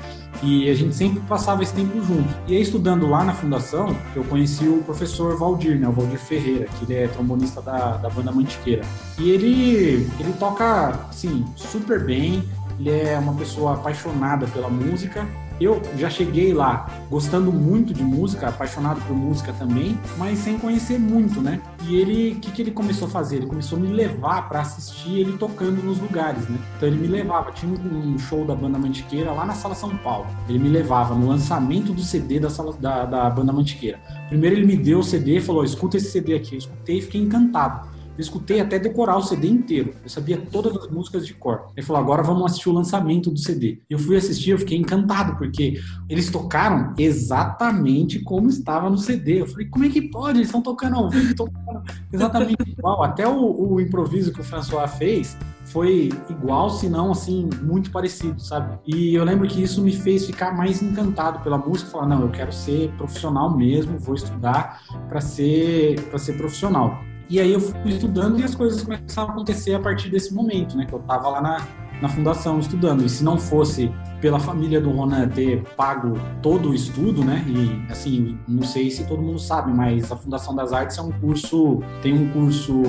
[0.42, 2.28] E a gente sempre passava esse tempo junto.
[2.46, 5.88] E aí, estudando lá na fundação, eu conheci o professor Valdir, né?
[5.88, 8.82] O Valdir Ferreira, que ele é trombonista da, da banda Mantiqueira.
[9.18, 12.44] E ele, ele toca, assim, super bem.
[12.78, 15.26] Ele é uma pessoa apaixonada pela música
[15.60, 20.98] eu já cheguei lá gostando muito de música, apaixonado por música também, mas sem conhecer
[20.98, 21.60] muito, né?
[21.86, 23.36] E ele, o que, que ele começou a fazer?
[23.36, 26.58] Ele começou a me levar para assistir ele tocando nos lugares, né?
[26.76, 30.26] Então ele me levava, tinha um show da banda Mantiqueira lá na Sala São Paulo.
[30.48, 34.00] Ele me levava no lançamento do CD da, sala, da, da banda Mantiqueira.
[34.28, 36.54] Primeiro ele me deu o CD falou: escuta esse CD aqui.
[36.54, 37.93] Eu escutei e fiquei encantado.
[38.16, 39.94] Eu escutei até decorar o CD inteiro.
[40.02, 41.66] Eu sabia todas as músicas de cor.
[41.76, 43.82] Ele falou: agora vamos assistir o lançamento do CD.
[43.90, 49.40] Eu fui assistir, eu fiquei encantado, porque eles tocaram exatamente como estava no CD.
[49.40, 50.38] Eu falei: como é que pode?
[50.38, 53.02] Eles estão tocando ao vivo, tocando exatamente igual.
[53.02, 58.40] Até o, o improviso que o François fez foi igual, se não assim, muito parecido,
[58.40, 58.78] sabe?
[58.86, 62.30] E eu lembro que isso me fez ficar mais encantado pela música, falar, não, eu
[62.30, 66.98] quero ser profissional mesmo, vou estudar para ser para ser profissional.
[67.34, 70.76] E aí eu fui estudando e as coisas começaram a acontecer a partir desse momento,
[70.76, 70.86] né?
[70.86, 71.66] Que eu tava lá na,
[72.00, 73.04] na fundação estudando.
[73.04, 73.90] E se não fosse
[74.24, 77.44] pela família do Ronan ter pago todo o estudo, né?
[77.46, 81.12] E assim, não sei se todo mundo sabe, mas a Fundação das Artes é um
[81.12, 82.82] curso, tem um curso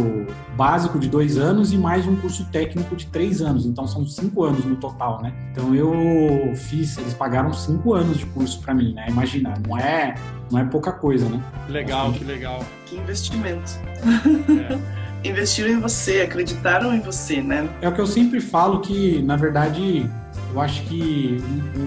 [0.55, 3.65] básico de dois anos e mais um curso técnico de três anos.
[3.65, 5.33] Então são cinco anos no total, né?
[5.51, 9.07] Então eu fiz, eles pagaram cinco anos de curso para mim, né?
[9.09, 10.15] Imagina, não é,
[10.49, 11.43] não é pouca coisa, né?
[11.67, 12.63] Legal, que legal.
[12.85, 13.73] Que investimento.
[15.25, 15.29] É.
[15.29, 17.67] investiram em você, acreditaram em você, né?
[17.81, 20.07] É o que eu sempre falo que, na verdade,
[20.55, 21.37] eu acho que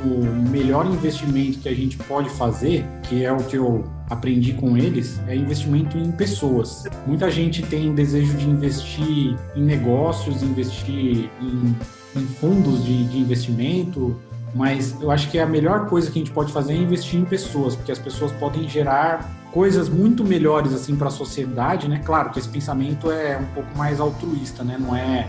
[0.04, 4.76] o melhor investimento que a gente pode fazer, que é o que eu aprendi com
[4.76, 6.84] eles, é investimento em pessoas.
[7.06, 11.74] Muita gente tem desejo de investir em negócios, investir em,
[12.14, 14.14] em fundos de, de investimento,
[14.54, 17.24] mas eu acho que a melhor coisa que a gente pode fazer é investir em
[17.24, 22.02] pessoas, porque as pessoas podem gerar coisas muito melhores assim para a sociedade, né?
[22.04, 24.76] Claro que esse pensamento é um pouco mais altruísta, né?
[24.78, 25.26] Não é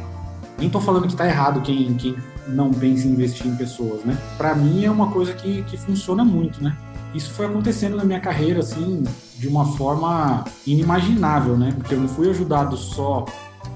[0.58, 2.18] nem estou falando que está errado quem, quem
[2.50, 4.18] não pensa em investir em pessoas, né?
[4.38, 6.76] Para mim é uma coisa que, que funciona muito, né?
[7.14, 9.04] Isso foi acontecendo na minha carreira, assim,
[9.38, 11.74] de uma forma inimaginável, né?
[11.76, 13.26] Porque eu não fui ajudado só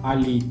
[0.04, 0.44] ali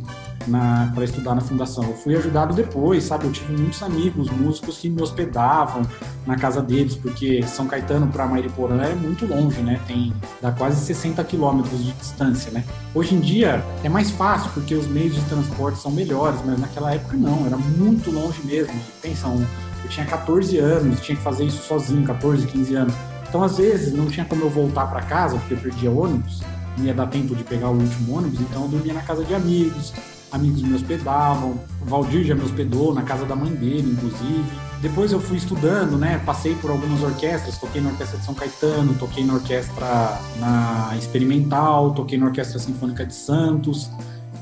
[0.95, 1.85] para estudar na fundação.
[1.85, 3.27] Eu fui ajudado depois, sabe?
[3.27, 5.83] Eu tive muitos amigos, músicos que me hospedavam
[6.27, 9.81] na casa deles, porque São Caetano para Mairiporã é muito longe, né?
[9.87, 12.65] Tem dá quase 60 quilômetros de distância, né?
[12.95, 16.95] Hoje em dia é mais fácil porque os meios de transporte são melhores, mas naquela
[16.95, 18.75] época não, era muito longe mesmo.
[19.01, 22.95] Pensa, eu tinha 14 anos, tinha que fazer isso sozinho, 14, 15 anos.
[23.29, 26.43] Então, às vezes, não tinha como eu voltar para casa, porque eu perdia ônibus,
[26.77, 29.35] não ia dar tempo de pegar o último ônibus, então eu dormia na casa de
[29.35, 29.93] amigos,
[30.33, 34.45] amigos me hospedavam, o Valdir já me hospedou na casa da mãe dele, inclusive.
[34.81, 36.21] Depois eu fui estudando, né?
[36.25, 41.93] Passei por algumas orquestras, toquei na Orquestra de São Caetano, toquei na Orquestra na Experimental,
[41.93, 43.89] toquei na Orquestra Sinfônica de Santos.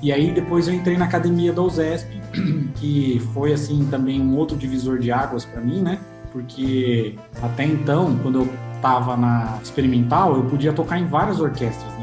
[0.00, 2.18] E aí depois eu entrei na Academia da USESP,
[2.76, 5.98] que foi assim também um outro divisor de águas para mim, né?
[6.32, 11.99] Porque até então, quando eu estava na Experimental, eu podia tocar em várias orquestras, né?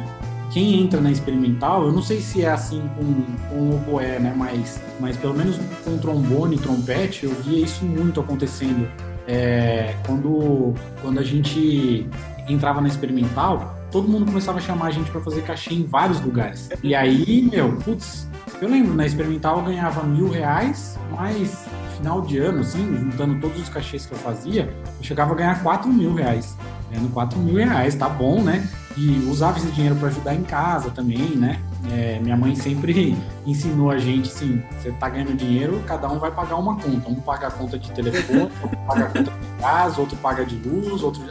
[0.51, 4.33] Quem entra na experimental, eu não sei se é assim com, com o oboé, né?
[4.35, 8.89] Mas, mas pelo menos com trombone trompete, eu via isso muito acontecendo.
[9.27, 12.07] É, quando, quando a gente
[12.47, 16.21] entrava na experimental, todo mundo começava a chamar a gente para fazer cachê em vários
[16.21, 16.69] lugares.
[16.81, 18.27] E aí, meu, putz,
[18.61, 23.61] eu lembro, na experimental eu ganhava mil reais, mas final de ano, assim, juntando todos
[23.61, 26.55] os cachês que eu fazia, eu chegava a ganhar quatro mil reais.
[26.89, 28.65] Ganhando quatro mil reais, tá bom, né?
[28.97, 31.61] E usava esse dinheiro para ajudar em casa também, né?
[31.91, 36.31] É, minha mãe sempre ensinou a gente assim: você tá ganhando dinheiro, cada um vai
[36.31, 37.07] pagar uma conta.
[37.07, 40.55] Um paga a conta de telefone, outro paga a conta de gás, outro paga de
[40.55, 41.21] luz, outro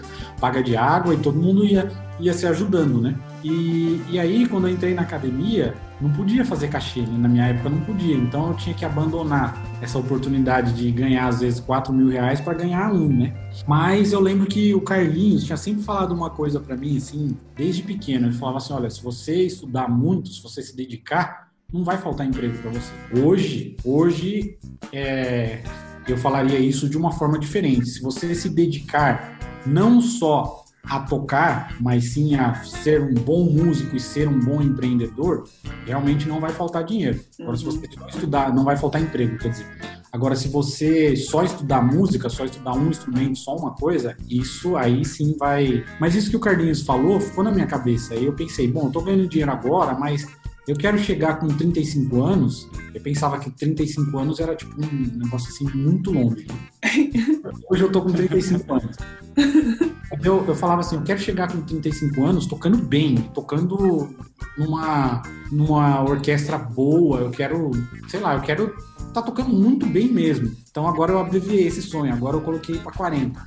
[0.40, 3.16] paga de água, e todo mundo ia, ia se ajudando, né?
[3.42, 7.18] E, e aí, quando eu entrei na academia, não podia fazer cachê, né?
[7.18, 11.40] na minha época não podia, então eu tinha que abandonar essa oportunidade de ganhar às
[11.40, 13.34] vezes 4 mil reais para ganhar um, né?
[13.66, 17.82] Mas eu lembro que o Carlinhos tinha sempre falado uma coisa para mim, assim, desde
[17.82, 18.26] pequeno.
[18.26, 22.26] Ele falava assim: olha, se você estudar muito, se você se dedicar, não vai faltar
[22.26, 22.92] emprego para você.
[23.18, 24.58] Hoje, hoje,
[24.92, 25.62] é,
[26.06, 27.86] eu falaria isso de uma forma diferente.
[27.86, 33.96] Se você se dedicar não só a tocar, mas sim a ser um bom músico
[33.96, 35.48] e ser um bom empreendedor,
[35.84, 37.20] realmente não vai faltar dinheiro.
[37.40, 39.66] Agora, se você estudar, não vai faltar emprego, quer dizer.
[40.12, 45.04] Agora, se você só estudar música, só estudar um instrumento, só uma coisa, isso aí
[45.04, 45.84] sim vai.
[46.00, 48.14] Mas isso que o Carlinhos falou ficou na minha cabeça.
[48.14, 50.26] Aí eu pensei, bom, eu tô ganhando dinheiro agora, mas
[50.66, 52.68] eu quero chegar com 35 anos.
[52.94, 56.46] Eu pensava que 35 anos era tipo um negócio assim muito longe.
[57.70, 58.96] Hoje eu tô com 35 anos.
[60.22, 64.08] Eu, eu falava assim, eu quero chegar com 35 anos tocando bem, tocando
[64.56, 65.20] numa,
[65.52, 67.70] numa orquestra boa, eu quero,
[68.08, 68.74] sei lá, eu quero
[69.12, 70.56] tá tocando muito bem mesmo.
[70.70, 73.44] Então agora eu abreviei esse sonho, agora eu coloquei para 40.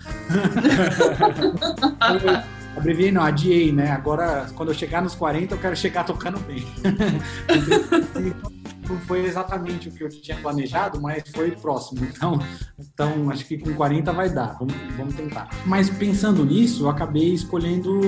[2.79, 3.91] abreviei não, adiei, né?
[3.91, 6.65] Agora, quando eu chegar nos 40, eu quero chegar tocando bem.
[8.89, 12.03] não foi exatamente o que eu tinha planejado, mas foi próximo.
[12.03, 12.39] Então,
[12.79, 14.57] então acho que com 40 vai dar.
[14.57, 15.49] Vamos, vamos tentar.
[15.65, 17.99] Mas pensando nisso, eu acabei escolhendo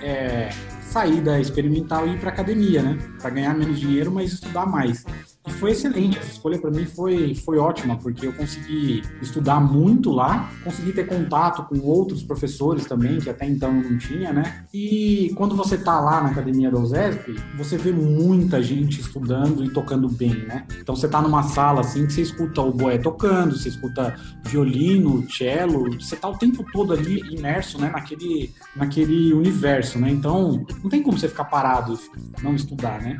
[0.00, 0.48] é,
[0.92, 2.98] sair da experimental e ir para academia, né?
[3.20, 5.04] Para ganhar menos dinheiro, mas estudar mais.
[5.44, 10.12] E foi excelente, essa escolha para mim foi, foi ótima, porque eu consegui estudar muito
[10.12, 14.64] lá, consegui ter contato com outros professores também, que até então não tinha, né?
[14.72, 19.70] E quando você tá lá na academia da USESP, você vê muita gente estudando e
[19.70, 20.64] tocando bem, né?
[20.80, 25.28] Então você tá numa sala assim que você escuta o boé tocando, você escuta violino,
[25.28, 30.10] cello, você tá o tempo todo ali imerso, né, naquele, naquele universo, né?
[30.10, 31.98] Então não tem como você ficar parado
[32.42, 33.16] não estudar, né?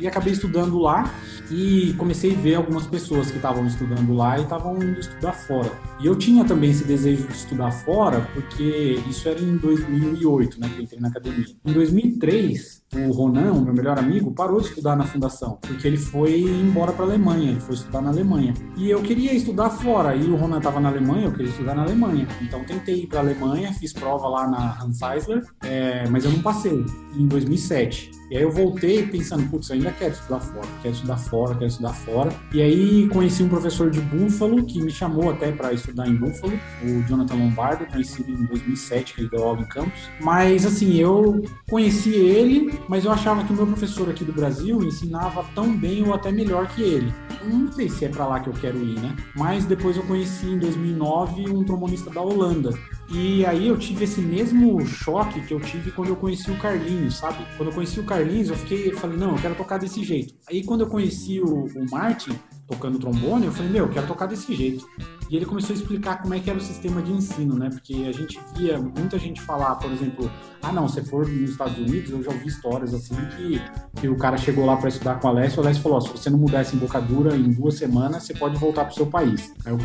[0.00, 1.12] E acabei estudando lá
[1.50, 5.70] e comecei a ver algumas pessoas que estavam estudando lá e estavam indo estudar fora.
[6.00, 10.68] E eu tinha também esse desejo de estudar fora, porque isso era em 2008, né,
[10.68, 11.46] que eu entrei na academia.
[11.64, 15.96] Em 2003, o Ronan, o meu melhor amigo, parou de estudar na fundação, porque ele
[15.96, 18.54] foi embora para a Alemanha, ele foi estudar na Alemanha.
[18.76, 21.82] E eu queria estudar fora, e o Ronan estava na Alemanha, eu queria estudar na
[21.82, 22.26] Alemanha.
[22.42, 26.32] Então tentei ir para a Alemanha, fiz prova lá na Hans Eisler, é, mas eu
[26.32, 26.84] não passei,
[27.16, 28.20] em 2007.
[28.30, 31.66] E aí eu voltei pensando, putz, eu ainda quero estudar fora, quero estudar fora, quero
[31.66, 32.32] estudar fora.
[32.52, 36.52] E aí conheci um professor de Buffalo que me chamou até para estudar em Buffalo,
[36.84, 40.08] o Jonathan Lombardo, conheci ele em 2007, que ele deu aula em campus.
[40.20, 44.80] Mas assim, eu conheci ele, mas eu achava que o meu professor aqui do Brasil
[44.80, 47.12] ensinava tão bem ou até melhor que ele.
[47.44, 49.16] Não sei se é para lá que eu quero ir, né?
[49.34, 52.70] Mas depois eu conheci em 2009 um trombonista da Holanda,
[53.12, 57.16] e aí eu tive esse mesmo choque que eu tive quando eu conheci o Carlinhos,
[57.16, 57.44] sabe?
[57.56, 60.34] Quando eu conheci o Carlinhos, eu fiquei, eu falei, não, eu quero tocar desse jeito.
[60.48, 62.38] Aí quando eu conheci o, o Martin
[62.70, 64.88] tocando trombone, eu falei, meu, eu quero tocar desse jeito.
[65.28, 67.68] E ele começou a explicar como é que era o sistema de ensino, né?
[67.68, 70.30] Porque a gente via muita gente falar, por exemplo,
[70.62, 73.60] ah, não, se for nos Estados Unidos, eu já ouvi histórias assim que,
[74.00, 76.30] que o cara chegou lá para estudar com a Alessio, o Alessio falou, se você
[76.30, 79.52] não mudar essa embocadura em duas semanas, você pode voltar pro seu país.
[79.64, 79.78] Aí eu,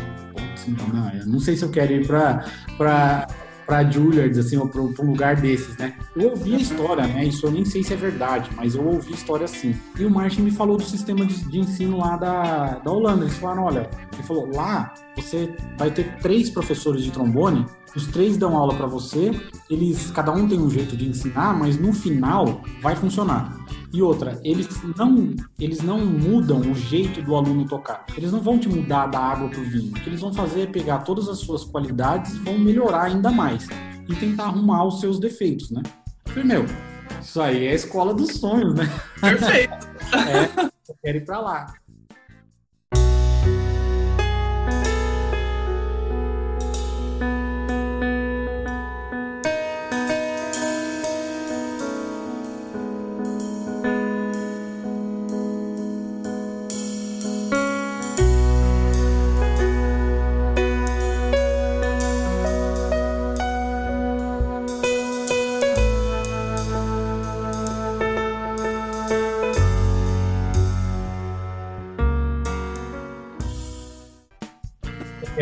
[0.54, 3.26] assim, não, eu não sei se eu quero ir para
[3.66, 5.94] para Juilliard, assim, ou para um lugar desses, né?
[6.14, 7.24] Eu ouvi a história, né?
[7.24, 9.74] Isso eu nem sei se é verdade, mas eu ouvi a história assim.
[9.98, 13.24] E o Martin me falou do sistema de, de ensino lá da, da Holanda.
[13.24, 18.36] Eles falaram, olha, ele falou, lá você vai ter três professores de trombone, os três
[18.36, 19.30] dão aula para você,
[19.70, 23.56] eles, cada um tem um jeito de ensinar, mas no final vai funcionar.
[23.92, 28.04] E outra, eles não, eles não mudam o jeito do aluno tocar.
[28.14, 29.92] Eles não vão te mudar da água pro vinho.
[29.92, 33.30] O que eles vão fazer é pegar todas as suas qualidades e vão melhorar ainda
[33.30, 33.66] mais.
[34.06, 35.82] E tentar arrumar os seus defeitos, né?
[36.26, 36.66] Eu falei, meu,
[37.22, 38.84] isso aí é a escola dos sonhos, né?
[39.20, 39.74] Perfeito.
[40.12, 41.74] é, eu quero ir pra lá.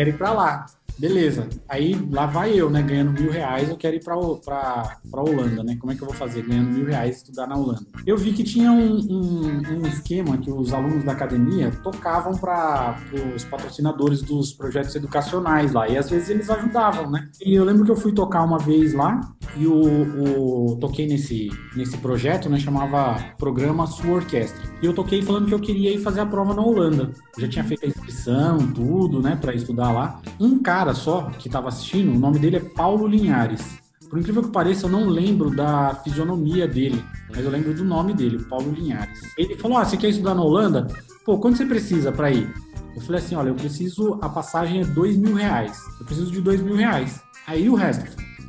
[0.05, 0.65] Quero ir para lá.
[0.97, 1.47] Beleza.
[1.67, 2.81] Aí lá vai eu, né?
[2.81, 5.75] Ganhando mil reais, eu quero ir pra, pra, pra Holanda, né?
[5.79, 6.41] Como é que eu vou fazer?
[6.43, 7.85] Ganhando mil reais estudar na Holanda.
[8.05, 12.97] Eu vi que tinha um, um, um esquema que os alunos da academia tocavam para
[13.35, 15.87] os patrocinadores dos projetos educacionais lá.
[15.87, 17.29] E às vezes eles ajudavam, né?
[17.43, 19.19] E eu lembro que eu fui tocar uma vez lá
[19.57, 22.57] e o, o toquei nesse, nesse projeto, né?
[22.57, 24.63] Chamava Programa Sua Orquestra.
[24.81, 27.11] E eu toquei falando que eu queria ir fazer a prova na Holanda.
[27.35, 29.37] Eu já tinha feito a inscrição, tudo, né?
[29.39, 30.21] Para estudar lá.
[30.39, 33.79] Um cara cara só que estava assistindo, o nome dele é Paulo Linhares.
[34.07, 38.13] Por incrível que pareça, eu não lembro da fisionomia dele, mas eu lembro do nome
[38.13, 39.19] dele, Paulo Linhares.
[39.35, 40.87] Ele falou: Ah, você quer estudar na Holanda?
[41.25, 42.53] Pô, quanto você precisa para ir?
[42.95, 45.75] Eu falei assim: Olha, eu preciso, a passagem é dois mil reais.
[45.99, 47.19] Eu preciso de dois mil reais.
[47.47, 48.05] Aí o resto?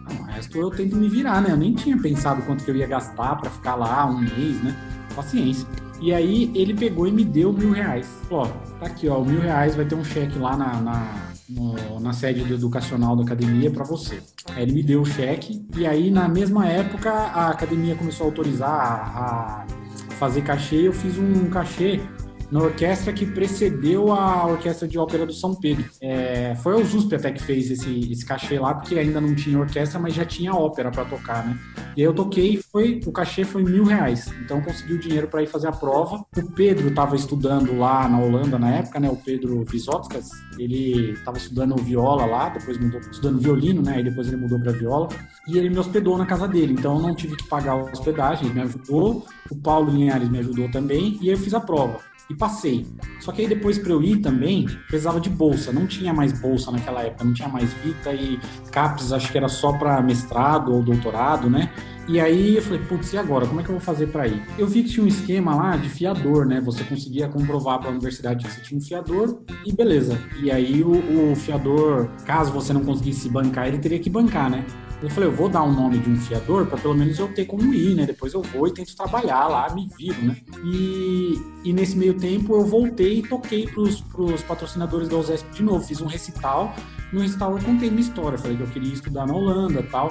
[0.06, 1.52] Não, o resto eu tento me virar, né?
[1.52, 4.76] Eu nem tinha pensado quanto que eu ia gastar para ficar lá um mês, né?
[5.14, 5.66] Paciência.
[6.02, 8.06] E aí ele pegou e me deu mil reais.
[8.30, 8.46] Ó,
[8.78, 12.40] tá aqui, ó, mil reais vai ter um cheque lá na, na no, na sede
[12.52, 14.20] educacional da academia para você.
[14.54, 18.28] Aí ele me deu o cheque e aí na mesma época a academia começou a
[18.28, 20.88] autorizar a, a fazer cachê.
[20.88, 22.00] Eu fiz um cachê
[22.50, 25.84] na orquestra que precedeu a Orquestra de Ópera do São Pedro.
[26.00, 29.58] É, foi o USP até que fez esse, esse cachê lá, porque ainda não tinha
[29.58, 31.58] orquestra, mas já tinha ópera para tocar, né?
[31.96, 34.32] E aí eu toquei foi o cachê foi mil reais.
[34.44, 36.24] Então consegui o dinheiro para ir fazer a prova.
[36.36, 39.08] O Pedro estava estudando lá na Holanda na época, né?
[39.08, 44.00] O Pedro Visotskas, ele estava estudando viola lá, depois mudou, estudando violino, né?
[44.00, 45.08] E depois ele mudou para viola.
[45.48, 46.74] E ele me hospedou na casa dele.
[46.74, 49.26] Então eu não tive que pagar a hospedagem, ele me ajudou.
[49.50, 51.18] O Paulo Linhares me ajudou também.
[51.20, 52.86] E eu fiz a prova e passei.
[53.20, 55.72] Só que aí depois para eu ir também, precisava de bolsa.
[55.72, 58.38] Não tinha mais bolsa naquela época, não tinha mais Vita e
[58.70, 61.70] CAPES, acho que era só para mestrado ou doutorado, né?
[62.08, 63.46] E aí eu falei, putz, e agora?
[63.46, 64.40] Como é que eu vou fazer para ir?
[64.56, 66.60] Eu vi que tinha um esquema lá de fiador, né?
[66.60, 70.16] Você conseguia comprovar para a universidade que você tinha um fiador e beleza.
[70.40, 74.64] E aí o, o fiador, caso você não conseguisse bancar, ele teria que bancar, né?
[75.02, 77.28] Eu falei, eu vou dar o um nome de um fiador para pelo menos eu
[77.28, 78.06] ter como ir, né?
[78.06, 80.36] Depois eu vou e tento trabalhar lá, me viro, né?
[80.64, 85.62] E, e nesse meio tempo eu voltei e toquei pros, pros patrocinadores da USESP de
[85.62, 85.84] novo.
[85.84, 86.74] Fiz um recital.
[87.12, 88.38] No recital eu contei minha história.
[88.38, 90.10] Falei que eu queria estudar na Holanda tal.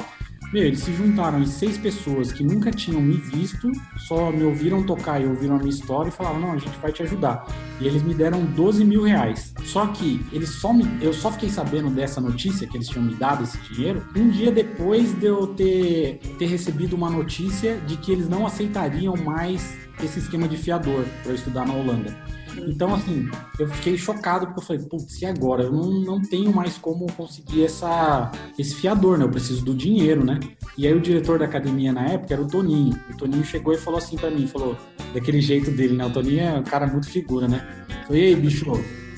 [0.56, 3.70] Meu, eles se juntaram em seis pessoas que nunca tinham me visto,
[4.08, 6.94] só me ouviram tocar e ouviram a minha história e falaram: não, a gente vai
[6.94, 7.46] te ajudar.
[7.82, 9.54] E eles me deram 12 mil reais.
[9.66, 13.16] Só que eles só me, eu só fiquei sabendo dessa notícia, que eles tinham me
[13.16, 18.14] dado esse dinheiro, um dia depois de eu ter, ter recebido uma notícia de que
[18.14, 22.16] eles não aceitariam mais esse esquema de fiador para eu estudar na Holanda.
[22.58, 23.30] Então, assim,
[23.60, 25.64] eu fiquei chocado porque eu falei, putz, e agora?
[25.64, 29.26] Eu não, não tenho mais como conseguir essa, esse fiador, né?
[29.26, 30.40] Eu preciso do dinheiro, né?
[30.78, 33.00] E aí o diretor da academia na época era o Toninho.
[33.10, 34.78] O Toninho chegou e falou assim para mim, falou,
[35.14, 36.06] daquele jeito dele, né?
[36.06, 37.66] O Toninho é um cara muito figura, né?
[38.08, 38.66] Falei, e aí, bicho,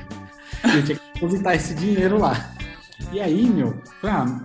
[0.64, 2.54] Eu tinha que depositar esse dinheiro lá.
[3.12, 4.41] E aí, meu, falei, ah,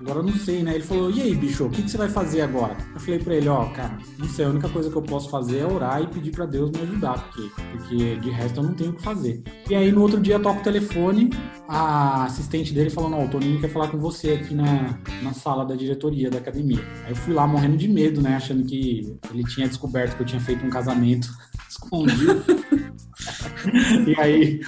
[0.00, 0.74] Agora eu não sei, né?
[0.74, 2.74] Ele falou, e aí, bicho, o que, que você vai fazer agora?
[2.94, 5.28] Eu falei pra ele, ó, oh, cara, isso é a única coisa que eu posso
[5.28, 8.72] fazer é orar e pedir para Deus me ajudar, porque, porque de resto eu não
[8.72, 9.42] tenho o que fazer.
[9.68, 11.28] E aí no outro dia toca o telefone,
[11.68, 15.66] a assistente dele falou, não, o Toninho quer falar com você aqui na, na sala
[15.66, 16.82] da diretoria da academia.
[17.04, 18.36] Aí eu fui lá morrendo de medo, né?
[18.36, 21.28] Achando que ele tinha descoberto que eu tinha feito um casamento
[21.68, 22.42] escondido.
[24.08, 24.60] e aí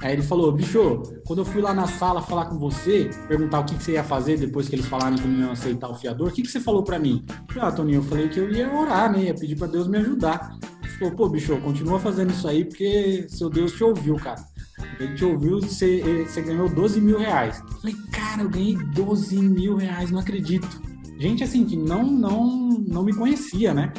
[0.00, 3.64] Aí ele falou, bicho, quando eu fui lá na sala falar com você, perguntar o
[3.64, 6.28] que, que você ia fazer depois que eles falaram que não iam aceitar o fiador,
[6.28, 7.24] o que, que você falou para mim?
[7.60, 9.24] ah, Toninho, eu falei que eu ia orar, né?
[9.24, 10.58] Ia pedir para Deus me ajudar.
[10.82, 14.44] Ele falou, pô, bicho, continua fazendo isso aí porque seu Deus te ouviu, cara.
[14.98, 17.62] Ele te ouviu, você, você ganhou 12 mil reais.
[17.70, 20.82] Eu falei, cara, eu ganhei 12 mil reais, não acredito.
[21.18, 23.92] Gente assim que não, não, não me conhecia, né?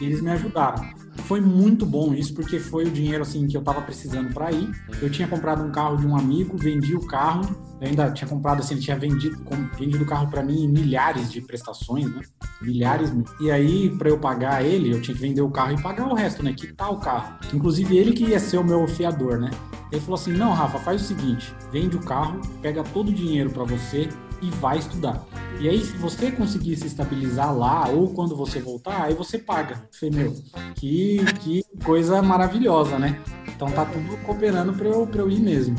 [0.00, 3.62] E eles me ajudaram foi muito bom isso, porque foi o dinheiro assim que eu
[3.62, 4.70] tava precisando para ir.
[5.00, 8.74] Eu tinha comprado um carro de um amigo, vendi o carro, ainda tinha comprado assim,
[8.74, 9.36] ele tinha vendido,
[9.78, 12.22] vendido o carro para mim em milhares de prestações, né?
[12.62, 13.12] Milhares.
[13.40, 16.14] E aí, para eu pagar ele, eu tinha que vender o carro e pagar o
[16.14, 16.52] resto, né?
[16.52, 17.34] Que tal o carro?
[17.52, 19.50] Inclusive ele que ia ser o meu fiador, né?
[19.90, 23.50] Ele falou assim: "Não, Rafa, faz o seguinte, vende o carro, pega todo o dinheiro
[23.50, 24.08] para você
[24.40, 25.24] e vai estudar.
[25.60, 29.82] E aí, se você conseguir se estabilizar lá, ou quando você voltar, aí você paga.
[29.92, 30.36] Falei, meu,
[30.74, 33.20] que, que coisa maravilhosa, né?
[33.48, 35.74] Então tá tudo cooperando para eu, pra eu ir mesmo.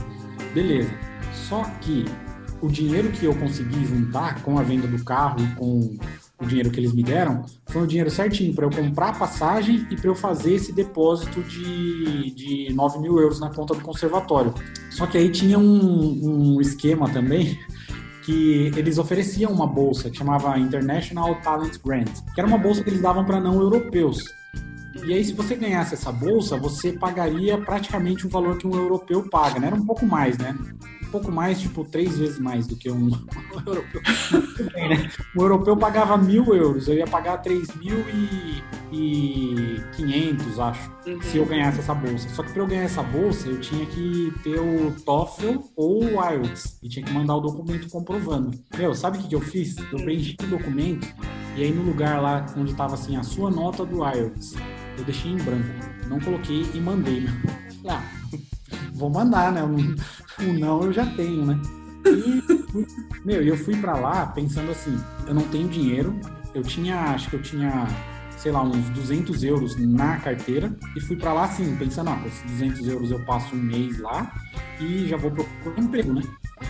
[0.53, 0.91] Beleza.
[1.33, 2.05] Só que
[2.61, 5.97] o dinheiro que eu consegui juntar com a venda do carro e com
[6.41, 9.87] o dinheiro que eles me deram foi o dinheiro certinho para eu comprar a passagem
[9.89, 14.53] e para eu fazer esse depósito de, de 9 mil euros na conta do conservatório.
[14.89, 17.57] Só que aí tinha um, um esquema também
[18.29, 22.89] que eles ofereciam uma bolsa que chamava International Talent Grant, que era uma bolsa que
[22.91, 24.23] eles davam para não europeus.
[25.03, 29.27] E aí, se você ganhasse essa bolsa, você pagaria praticamente o valor que um europeu
[29.27, 29.67] paga, né?
[29.67, 30.55] Era um pouco mais, né?
[31.09, 33.99] Um pouco mais, tipo, três vezes mais do que um, um europeu.
[34.75, 35.11] né?
[35.35, 41.19] O europeu pagava mil euros, eu ia pagar três mil e, e quinhentos, acho, uhum.
[41.23, 42.29] se eu ganhasse essa bolsa.
[42.29, 46.23] Só que para eu ganhar essa bolsa, eu tinha que ter o TOEFL ou o
[46.23, 48.51] IELTS e tinha que mandar o documento comprovando.
[48.77, 49.77] Meu, sabe o que, que eu fiz?
[49.91, 51.07] Eu preenchi o documento
[51.57, 54.53] e aí no lugar lá onde estava assim a sua nota do IELTS,
[54.95, 55.69] eu deixei em branco.
[56.07, 57.21] Não coloquei e mandei.
[57.21, 57.33] Meu.
[57.87, 58.03] Ah,
[58.93, 59.61] vou mandar, né?
[60.41, 61.59] O não eu já tenho, né?
[62.05, 62.43] E,
[63.25, 66.17] meu, eu fui para lá pensando assim, eu não tenho dinheiro,
[66.53, 67.87] eu tinha, acho que eu tinha,
[68.41, 72.27] sei lá, uns 200 euros na carteira e fui para lá assim, pensando, ah, com
[72.27, 74.31] esses 200 euros eu passo um mês lá
[74.79, 76.21] e já vou procurar um emprego, né?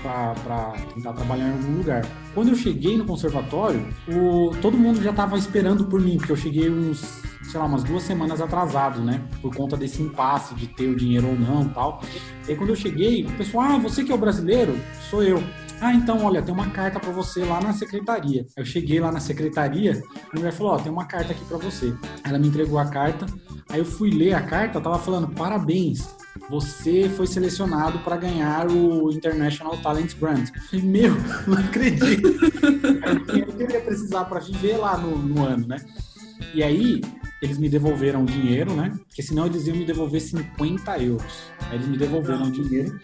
[0.01, 2.05] para tentar trabalhar em algum lugar.
[2.33, 6.37] Quando eu cheguei no conservatório, o, todo mundo já estava esperando por mim, porque eu
[6.37, 9.21] cheguei uns, sei lá, umas duas semanas atrasado, né?
[9.41, 12.01] Por conta desse impasse de ter o dinheiro ou não tal.
[12.47, 14.77] E aí quando eu cheguei, o pessoal, ah, você que é o brasileiro?
[15.09, 15.43] Sou eu.
[15.81, 18.45] Ah, então, olha, tem uma carta para você lá na secretaria.
[18.55, 20.01] Eu cheguei lá na secretaria,
[20.31, 21.93] a mulher falou: Ó, oh, tem uma carta aqui para você.
[22.23, 23.25] Ela me entregou a carta,
[23.69, 26.15] aí eu fui ler a carta, tava falando: parabéns,
[26.49, 30.49] você foi selecionado para ganhar o International Talent Grant.
[30.53, 31.15] Eu falei, meu,
[31.47, 32.27] não acredito.
[33.33, 35.77] eu queria precisar para viver lá no, no ano, né?
[36.53, 37.01] E aí,
[37.41, 38.91] eles me devolveram o dinheiro, né?
[39.07, 41.51] Porque senão eles iam me devolver 50 euros.
[41.69, 42.99] Aí eles me devolveram o dinheiro.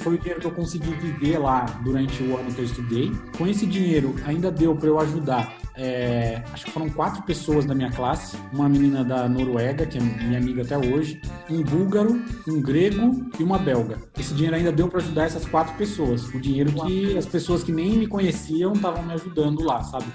[0.00, 3.12] Foi o dinheiro que eu consegui viver lá durante o ano que eu estudei.
[3.36, 5.56] Com esse dinheiro, ainda deu para eu ajudar.
[5.76, 8.36] É, acho que foram quatro pessoas da minha classe.
[8.52, 11.20] Uma menina da Noruega, que é minha amiga até hoje.
[11.48, 13.98] Um búlgaro, um grego e uma belga.
[14.18, 16.28] Esse dinheiro ainda deu para ajudar essas quatro pessoas.
[16.34, 20.06] O dinheiro que as pessoas que nem me conheciam estavam me ajudando lá, sabe?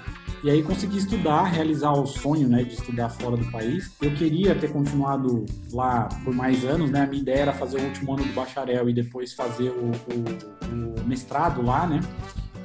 [0.42, 3.90] E aí consegui estudar, realizar o sonho, né, de estudar fora do país.
[4.00, 7.02] Eu queria ter continuado lá por mais anos, né?
[7.02, 11.00] A minha ideia era fazer o último ano do bacharel e depois fazer o, o,
[11.00, 12.00] o mestrado lá, né?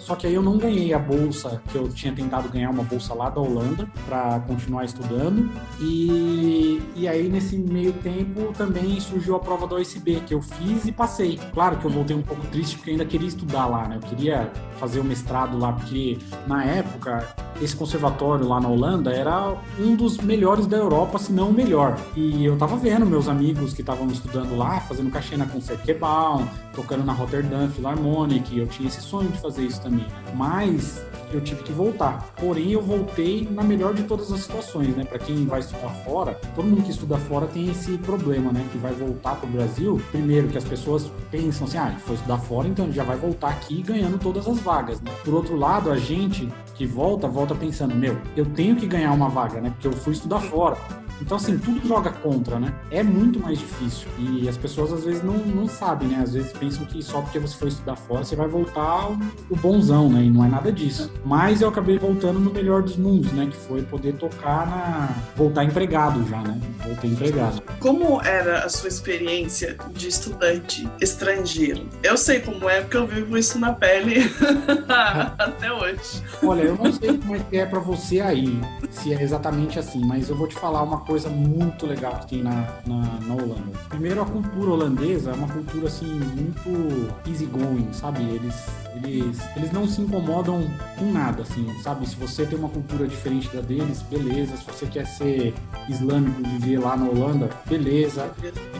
[0.01, 3.13] Só que aí eu não ganhei a bolsa, que eu tinha tentado ganhar uma bolsa
[3.13, 5.49] lá da Holanda para continuar estudando.
[5.79, 10.85] E, e aí nesse meio tempo também surgiu a prova da OSB, que eu fiz
[10.85, 11.39] e passei.
[11.53, 13.97] Claro que eu voltei um pouco triste porque ainda queria estudar lá, né?
[14.01, 17.27] Eu queria fazer o mestrado lá, porque na época
[17.61, 21.95] esse conservatório lá na Holanda era um dos melhores da Europa, se não o melhor.
[22.15, 26.43] E eu tava vendo meus amigos que estavam estudando lá, fazendo cachê na Concertgebouw,
[26.73, 30.05] tocando na Rotterdam Philharmonic, eu tinha esse sonho de fazer isso também.
[30.35, 31.03] Mas
[31.33, 32.33] eu tive que voltar.
[32.37, 35.03] Porém, eu voltei na melhor de todas as situações, né?
[35.03, 38.65] Para quem vai estudar fora, todo mundo que estuda fora tem esse problema, né?
[38.71, 40.01] Que vai voltar para o Brasil.
[40.11, 43.49] Primeiro, que as pessoas pensam assim, ah, foi estudar fora, então ele já vai voltar
[43.49, 45.11] aqui ganhando todas as vagas, né?
[45.23, 49.29] Por outro lado, a gente que volta, volta pensando, meu, eu tenho que ganhar uma
[49.29, 49.69] vaga, né?
[49.69, 50.77] Porque eu fui estudar fora.
[51.21, 52.73] Então, assim, tudo joga contra, né?
[52.89, 54.07] É muito mais difícil.
[54.17, 56.19] E as pessoas às vezes não, não sabem, né?
[56.23, 59.19] Às vezes pensam que só porque você foi estudar fora você vai voltar o,
[59.49, 60.23] o bonzão, né?
[60.23, 61.11] E não é nada disso.
[61.25, 63.47] Mas eu acabei voltando no melhor dos mundos, né?
[63.49, 65.09] Que foi poder tocar na.
[65.35, 66.59] voltar empregado já, né?
[66.85, 67.61] Voltei empregado.
[67.79, 71.87] Como era a sua experiência de estudante estrangeiro?
[72.03, 74.21] Eu sei como é, porque eu vivo isso na pele
[75.37, 76.23] até hoje.
[76.43, 78.59] Olha, eu não sei como é que é pra você aí,
[78.89, 82.43] se é exatamente assim, mas eu vou te falar uma coisa muito legal que tem
[82.43, 83.77] na, na, na Holanda.
[83.89, 88.23] Primeiro, a cultura holandesa é uma cultura assim muito easygoing, sabe?
[88.23, 88.55] Eles,
[88.95, 90.63] eles, eles não se incomodam
[90.97, 92.07] com nada, assim, sabe?
[92.07, 94.55] Se você tem uma cultura diferente da deles, beleza.
[94.57, 95.53] Se você quer ser
[95.89, 98.31] islâmico, viver lá na Holanda, beleza.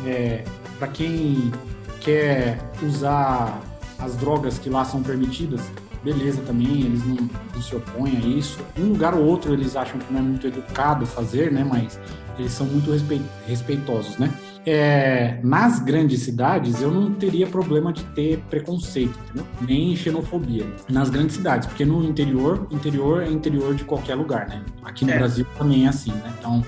[0.06, 0.44] É,
[0.78, 1.52] para quem
[2.00, 3.62] quer usar
[4.00, 5.62] as drogas que lá são permitidas,
[6.04, 8.60] beleza também, eles não, não, se opõem a isso.
[8.78, 11.64] Um lugar ou outro eles acham que não é muito educado fazer, né?
[11.64, 12.00] Mas
[12.38, 12.92] eles são muito
[13.48, 14.32] respeitosos, né?
[14.64, 19.48] É, nas grandes cidades eu não teria problema de ter preconceito, entendeu?
[19.62, 24.64] nem xenofobia nas grandes cidades, porque no interior, interior é interior de qualquer lugar, né?
[24.84, 25.18] Aqui no é.
[25.18, 26.32] Brasil também é assim, né?
[26.38, 26.64] Então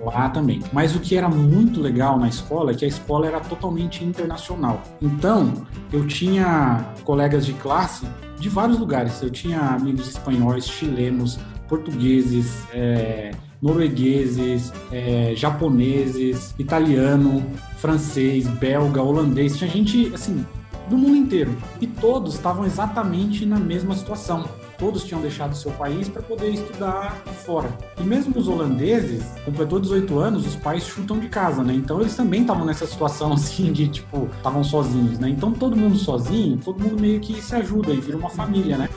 [0.00, 0.60] lá também.
[0.72, 4.82] Mas o que era muito legal na escola é que a escola era totalmente internacional.
[5.00, 5.52] Então
[5.92, 8.06] eu tinha colegas de classe
[8.38, 9.20] de vários lugares.
[9.22, 11.38] Eu tinha amigos espanhóis, chilenos,
[11.68, 17.44] portugueses, é, noruegueses, é, japoneses, italiano,
[17.78, 19.56] francês, belga, holandês.
[19.56, 20.44] Tinha gente, assim,
[20.88, 21.56] do mundo inteiro.
[21.80, 24.48] E todos estavam exatamente na mesma situação.
[24.78, 27.68] Todos tinham deixado seu país para poder estudar fora.
[27.98, 31.74] E mesmo os holandeses, completou 18 anos, os pais chutam de casa, né?
[31.74, 35.28] Então eles também estavam nessa situação assim de tipo, estavam sozinhos, né?
[35.28, 38.88] Então todo mundo sozinho, todo mundo meio que se ajuda e vira uma família, né?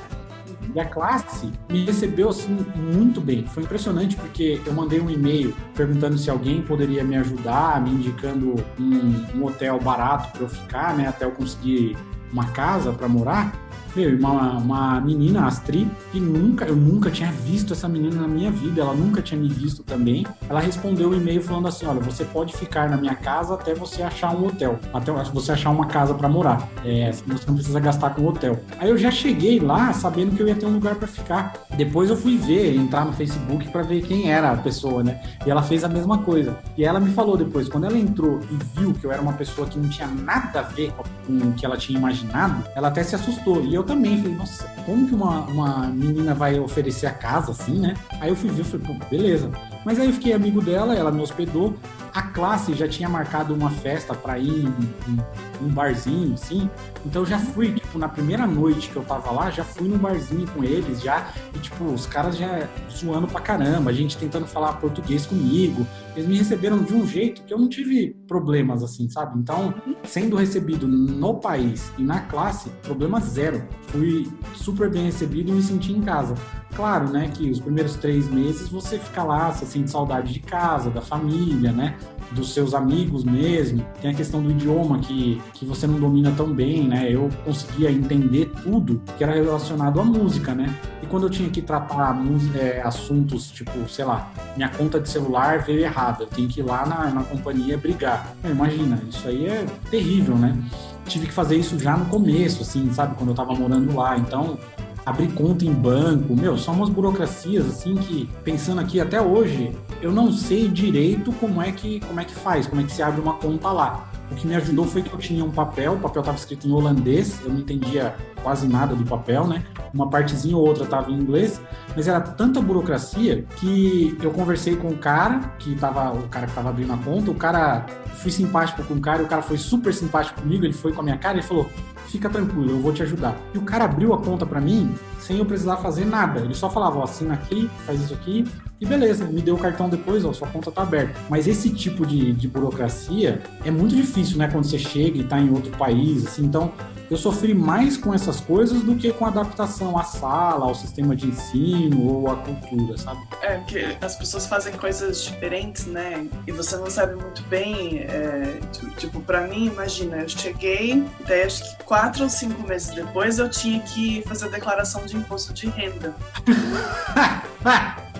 [0.73, 3.45] E a classe me recebeu assim muito bem.
[3.45, 8.55] Foi impressionante porque eu mandei um e-mail perguntando se alguém poderia me ajudar, me indicando
[8.79, 11.97] um, um hotel barato para eu ficar, né, até eu conseguir
[12.31, 13.53] uma casa para morar.
[13.95, 18.49] Meu, uma, uma menina, Astrid, que nunca, eu nunca tinha visto essa menina na minha
[18.49, 20.25] vida, ela nunca tinha me visto também.
[20.49, 24.01] Ela respondeu o e-mail falando assim: olha, você pode ficar na minha casa até você
[24.01, 26.67] achar um hotel, até você achar uma casa para morar.
[26.85, 28.59] É, você não precisa gastar com hotel.
[28.79, 31.53] Aí eu já cheguei lá sabendo que eu ia ter um lugar para ficar.
[31.75, 35.21] Depois eu fui ver, entrar no Facebook para ver quem era a pessoa, né?
[35.45, 36.57] E ela fez a mesma coisa.
[36.77, 39.67] E ela me falou depois, quando ela entrou e viu que eu era uma pessoa
[39.67, 40.93] que não tinha nada a ver
[41.25, 43.60] com o que ela tinha imaginado, ela até se assustou.
[43.63, 47.79] E eu também falei, nossa, como que uma, uma menina vai oferecer a casa assim,
[47.79, 47.95] né?
[48.19, 49.49] Aí eu fui ver, falei, pô, beleza.
[49.85, 51.75] Mas aí eu fiquei amigo dela, ela me hospedou.
[52.13, 54.67] A classe já tinha marcado uma festa para ir em,
[55.11, 55.23] em,
[55.61, 56.69] um barzinho, assim.
[57.05, 59.97] Então eu já fui, tipo, na primeira noite que eu tava lá, já fui num
[59.97, 64.47] barzinho com eles, já, e, tipo, os caras já zoando pra caramba, a gente tentando
[64.47, 65.85] falar português comigo.
[66.15, 69.39] Eles me receberam de um jeito que eu não tive problemas, assim, sabe?
[69.39, 73.63] Então, sendo recebido no país e na classe, problema zero.
[73.87, 76.35] Fui super bem recebido e me senti em casa.
[76.75, 80.89] Claro, né, que os primeiros três meses você fica lá, você sente saudade de casa,
[80.89, 81.97] da família, né?
[82.31, 83.85] dos seus amigos mesmo.
[84.01, 87.07] Tem a questão do idioma que, que você não domina tão bem, né?
[87.09, 90.73] Eu conseguia entender tudo que era relacionado à música, né?
[91.01, 92.17] E quando eu tinha que tratar
[92.55, 96.63] é, assuntos, tipo, sei lá, minha conta de celular veio errada, eu tenho que ir
[96.63, 98.33] lá na, na companhia brigar.
[98.43, 100.57] Imagina, isso aí é terrível, né?
[101.05, 103.15] Tive que fazer isso já no começo, assim, sabe?
[103.15, 104.17] Quando eu tava morando lá.
[104.17, 104.57] Então,
[105.05, 110.11] abrir conta em banco, meu, são umas burocracias assim que pensando aqui até hoje, eu
[110.11, 113.21] não sei direito como é que como é que faz, como é que se abre
[113.21, 114.10] uma conta lá.
[114.31, 116.71] O que me ajudou foi que eu tinha um papel, o papel estava escrito em
[116.71, 119.63] holandês, eu não entendia quase nada do papel, né?
[119.93, 121.61] Uma partezinha ou outra estava em inglês,
[121.95, 126.51] mas era tanta burocracia que eu conversei com o cara, que tava, o cara que
[126.51, 129.93] estava abrindo a conta, o cara, fui simpático com o cara, o cara foi super
[129.93, 131.69] simpático comigo, ele foi com a minha cara e falou:
[132.07, 133.35] fica tranquilo, eu vou te ajudar.
[133.53, 134.95] E o cara abriu a conta para mim
[135.31, 136.41] sem eu precisar fazer nada.
[136.41, 138.45] Ele só falava, ó, assina aqui, faz isso aqui,
[138.81, 141.17] e beleza, me deu o cartão depois, ó, sua conta tá aberta.
[141.29, 145.39] Mas esse tipo de, de burocracia é muito difícil, né, quando você chega e tá
[145.39, 146.71] em outro país, assim, então
[147.11, 151.27] eu sofri mais com essas coisas do que com adaptação à sala, ao sistema de
[151.27, 153.19] ensino ou à cultura, sabe?
[153.41, 156.25] É, porque as pessoas fazem coisas diferentes, né?
[156.47, 157.99] E você não sabe muito bem.
[157.99, 158.61] É,
[158.95, 163.49] tipo, para mim, imagina, eu cheguei, daí acho que quatro ou cinco meses depois eu
[163.49, 166.15] tinha que fazer a declaração de imposto de renda.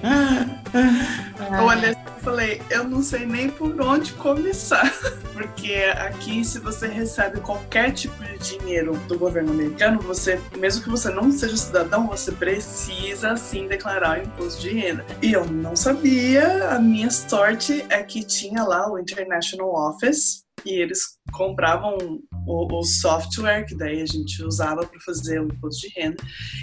[1.58, 4.92] Eu olhei e falei, eu não sei nem por onde começar.
[5.34, 10.90] Porque aqui, se você recebe qualquer tipo de dinheiro do governo americano, você, mesmo que
[10.90, 15.06] você não seja cidadão, você precisa sim declarar o imposto de renda.
[15.22, 20.82] E eu não sabia, a minha sorte é que tinha lá o International Office e
[20.82, 21.98] eles compravam
[22.46, 26.18] o, o, software que daí a gente usava para fazer o imposto de renda.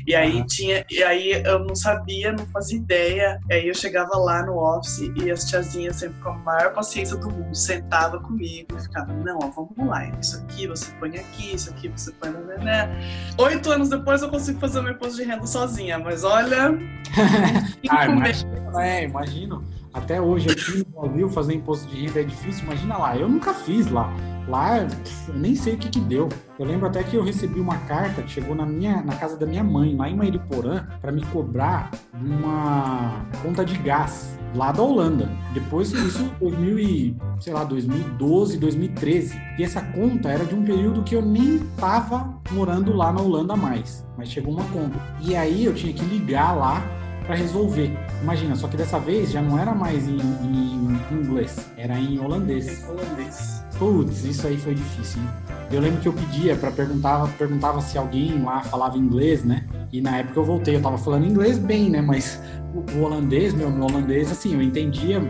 [0.07, 3.39] E aí tinha, e aí eu não sabia, não fazia ideia.
[3.51, 7.31] Aí eu chegava lá no office e as tiazinhas sempre com a maior paciência do
[7.31, 11.71] mundo sentava comigo e ficava, não, ó, vamos lá, isso aqui você põe aqui, isso
[11.71, 13.35] aqui você põe na né?
[13.39, 16.71] Oito anos depois eu consigo fazer o meu imposto de renda sozinha, mas olha.
[17.89, 19.78] ah, imagino, é, imagino.
[19.93, 23.17] Até hoje aqui no Brasil fazer imposto de renda é difícil, imagina lá.
[23.17, 24.13] Eu nunca fiz lá.
[24.47, 26.29] Lá, eu nem sei o que que deu.
[26.59, 29.45] Eu lembro até que eu recebi uma carta que chegou na minha na casa da
[29.45, 35.31] minha mãe, lá em Mairiporã, para me cobrar uma conta de gás lá da Holanda.
[35.53, 39.39] Depois isso 2000 e, sei lá, 2012, 2013.
[39.59, 43.55] E essa conta era de um período que eu nem tava morando lá na Holanda
[43.55, 44.99] mais, mas chegou uma conta.
[45.21, 46.83] E aí eu tinha que ligar lá
[47.29, 47.93] para resolver.
[48.23, 52.83] Imagina, só que dessa vez já não era mais em, em inglês, era em holandês.
[52.89, 53.63] Holandês.
[53.79, 55.21] Putz, isso aí foi difícil.
[55.21, 55.29] Hein?
[55.71, 59.67] Eu lembro que eu pedia para perguntar, perguntava se alguém lá falava inglês, né?
[59.93, 62.01] E na época eu voltei, eu tava falando inglês bem, né?
[62.01, 62.41] Mas
[62.75, 65.21] o, o holandês, meu, meu holandês, assim, eu entendia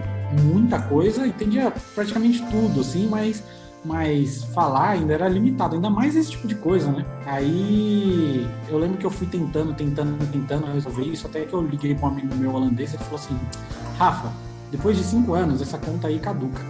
[0.41, 3.43] muita coisa, entendia praticamente tudo, assim, mas
[3.85, 7.05] mas falar ainda era limitado, ainda mais esse tipo de coisa, né?
[7.27, 11.95] Aí eu lembro que eu fui tentando, tentando, tentando resolver isso, até que eu liguei
[11.95, 13.39] para um amigo meu holandês e ele falou assim:
[13.97, 14.33] Rafa,
[14.71, 16.61] depois de cinco anos, essa conta aí caduca.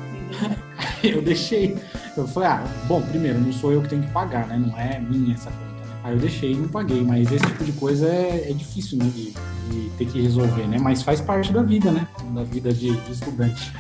[1.03, 1.77] eu deixei.
[2.17, 4.59] Eu falei, ah, bom, primeiro, não sou eu que tenho que pagar, né?
[4.59, 5.69] Não é minha essa conta.
[6.05, 9.11] Aí eu deixei e não paguei, mas esse tipo de coisa é, é difícil, né?
[9.15, 10.79] De, de, ter que resolver, né?
[10.79, 12.07] Mas faz parte da vida, né?
[12.35, 13.73] Da vida de, de estudante.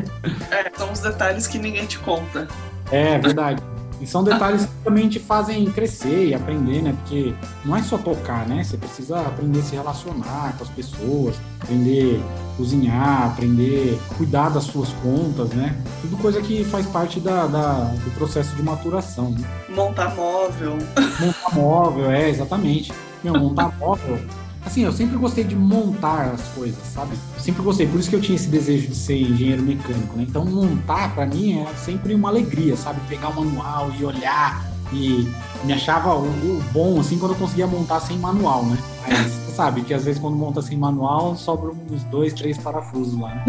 [0.50, 2.48] é, são os detalhes que ninguém te conta.
[2.90, 3.62] É, verdade.
[4.00, 6.94] E são detalhes que também te fazem crescer e aprender, né?
[7.00, 7.34] Porque
[7.64, 8.62] não é só tocar, né?
[8.62, 14.50] Você precisa aprender a se relacionar com as pessoas, aprender a cozinhar, aprender a cuidar
[14.50, 15.74] das suas contas, né?
[16.02, 19.30] Tudo coisa que faz parte da, da do processo de maturação.
[19.30, 19.48] Né?
[19.70, 20.76] Montar móvel.
[21.18, 22.92] Montar móvel, é, exatamente.
[23.24, 24.20] Meu, montar móvel
[24.66, 27.16] Assim, eu sempre gostei de montar as coisas, sabe?
[27.38, 30.26] Sempre gostei, por isso que eu tinha esse desejo de ser engenheiro mecânico, né?
[30.28, 33.00] Então, montar para mim é sempre uma alegria, sabe?
[33.08, 35.28] Pegar o manual e olhar e
[35.64, 38.78] me achava o, bom, assim, quando eu conseguia montar sem manual, né?
[39.06, 43.18] Mas você sabe que às vezes quando monta sem manual, sobram uns dois, três parafusos
[43.18, 43.44] lá, né?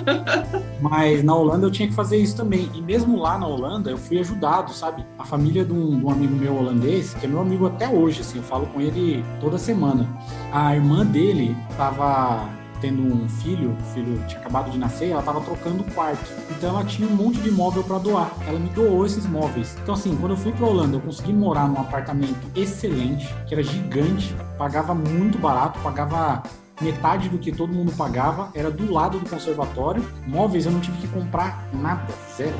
[0.80, 2.70] Mas na Holanda eu tinha que fazer isso também.
[2.74, 5.04] E mesmo lá na Holanda eu fui ajudado, sabe?
[5.18, 8.22] A família de um, de um amigo meu holandês, que é meu amigo até hoje,
[8.22, 10.08] assim, eu falo com ele toda semana.
[10.52, 12.48] A irmã dele tava
[12.80, 16.30] tendo um filho, o filho tinha acabado de nascer, ela estava trocando quarto.
[16.50, 18.30] Então ela tinha um monte de móvel para doar.
[18.46, 19.76] Ela me doou esses móveis.
[19.82, 23.62] Então assim, quando eu fui para Holanda, eu consegui morar num apartamento excelente, que era
[23.62, 26.42] gigante, pagava muito barato, pagava
[26.80, 30.04] metade do que todo mundo pagava, era do lado do conservatório.
[30.26, 32.56] Móveis eu não tive que comprar nada, zero,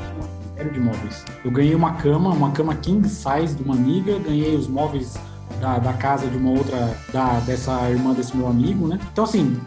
[0.56, 1.24] zero de móveis.
[1.44, 5.18] Eu ganhei uma cama, uma cama king size de uma amiga, ganhei os móveis
[5.60, 8.98] da, da casa de uma outra, da, dessa irmã desse meu amigo, né?
[9.12, 9.60] Então assim,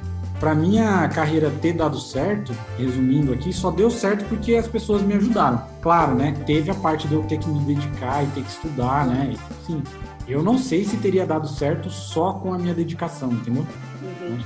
[0.44, 5.14] para minha carreira ter dado certo, resumindo aqui, só deu certo porque as pessoas me
[5.14, 5.64] ajudaram.
[5.82, 6.34] Claro, né?
[6.46, 9.34] Teve a parte de eu ter que me dedicar e ter que estudar, né?
[9.66, 9.82] Sim.
[10.28, 13.66] Eu não sei se teria dado certo só com a minha dedicação, entendeu?
[14.04, 14.38] Uhum.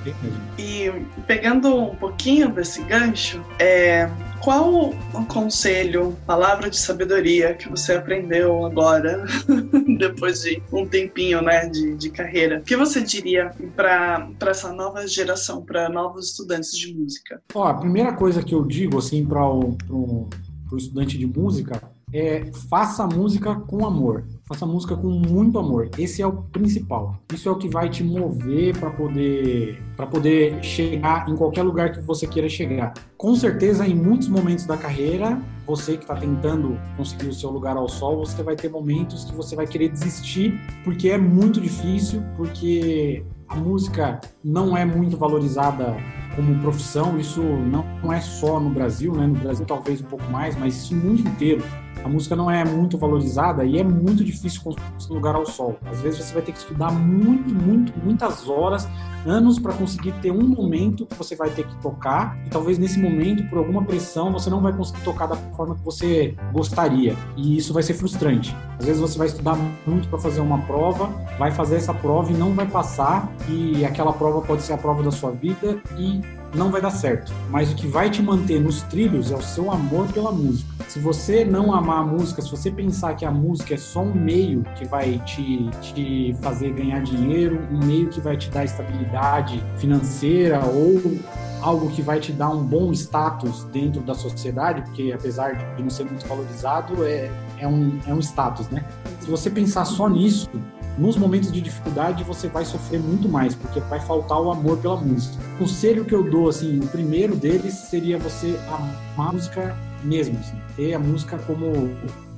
[0.57, 0.91] E
[1.25, 4.09] pegando um pouquinho desse gancho, é,
[4.41, 9.25] qual o conselho, palavra de sabedoria que você aprendeu agora,
[9.97, 15.63] depois de um tempinho né, de, de carreira, que você diria para essa nova geração,
[15.63, 17.41] para novos estudantes de música?
[17.53, 20.27] Ó, a primeira coisa que eu digo assim para o
[20.75, 21.81] estudante de música
[22.13, 24.23] é faça música com amor.
[24.47, 25.89] Faça música com muito amor.
[25.97, 27.19] Esse é o principal.
[27.33, 31.91] Isso é o que vai te mover para poder para poder chegar em qualquer lugar
[31.91, 32.93] que você queira chegar.
[33.17, 37.75] Com certeza, em muitos momentos da carreira, você que está tentando conseguir o seu lugar
[37.75, 42.23] ao sol, você vai ter momentos que você vai querer desistir, porque é muito difícil,
[42.37, 45.97] porque a música não é muito valorizada
[46.37, 47.19] como profissão.
[47.19, 49.27] Isso não é só no Brasil, né?
[49.27, 51.61] No Brasil talvez um pouco mais, mas isso no mundo inteiro
[52.07, 55.77] a música não é muito valorizada e é muito difícil conseguir lugar ao sol.
[55.85, 58.87] Às vezes você vai ter que estudar muito, muito, muitas horas,
[59.25, 62.97] anos para conseguir ter um momento que você vai ter que tocar e talvez nesse
[62.97, 67.57] momento, por alguma pressão, você não vai conseguir tocar da forma que você gostaria e
[67.57, 68.55] isso vai ser frustrante.
[68.79, 72.35] Às vezes você vai estudar muito para fazer uma prova, vai fazer essa prova e
[72.35, 76.21] não vai passar e aquela prova pode ser a prova da sua vida e
[76.53, 77.31] não vai dar certo.
[77.49, 80.67] Mas o que vai te manter nos trilhos é o seu amor pela música.
[80.87, 84.13] Se você não amar a música, se você pensar que a música é só um
[84.13, 89.63] meio que vai te, te fazer ganhar dinheiro, um meio que vai te dar estabilidade
[89.77, 91.17] financeira ou
[91.61, 95.89] algo que vai te dar um bom status dentro da sociedade, porque apesar de não
[95.89, 98.85] ser muito valorizado, é, é, um, é um status, né?
[99.19, 100.49] Se você pensar só nisso,
[100.97, 104.97] nos momentos de dificuldade você vai sofrer muito mais, porque vai faltar o amor pela
[104.97, 105.35] música.
[105.55, 110.37] O conselho que eu dou, assim, o primeiro deles seria você amar a música mesmo,
[110.39, 111.89] assim, ter a música como,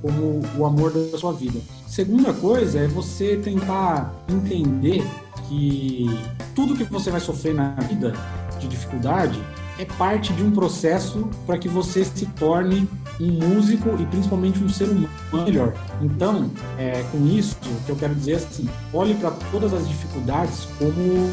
[0.02, 1.60] como o amor da sua vida.
[1.86, 5.02] Segunda coisa é você tentar entender
[5.48, 6.06] que
[6.54, 8.12] tudo que você vai sofrer na vida
[8.58, 9.40] de dificuldade
[9.80, 12.86] é parte de um processo para que você se torne
[13.18, 15.72] um músico e principalmente um ser humano melhor.
[16.02, 19.88] Então, é, com isso, o que eu quero dizer é assim, olhe para todas as
[19.88, 21.32] dificuldades como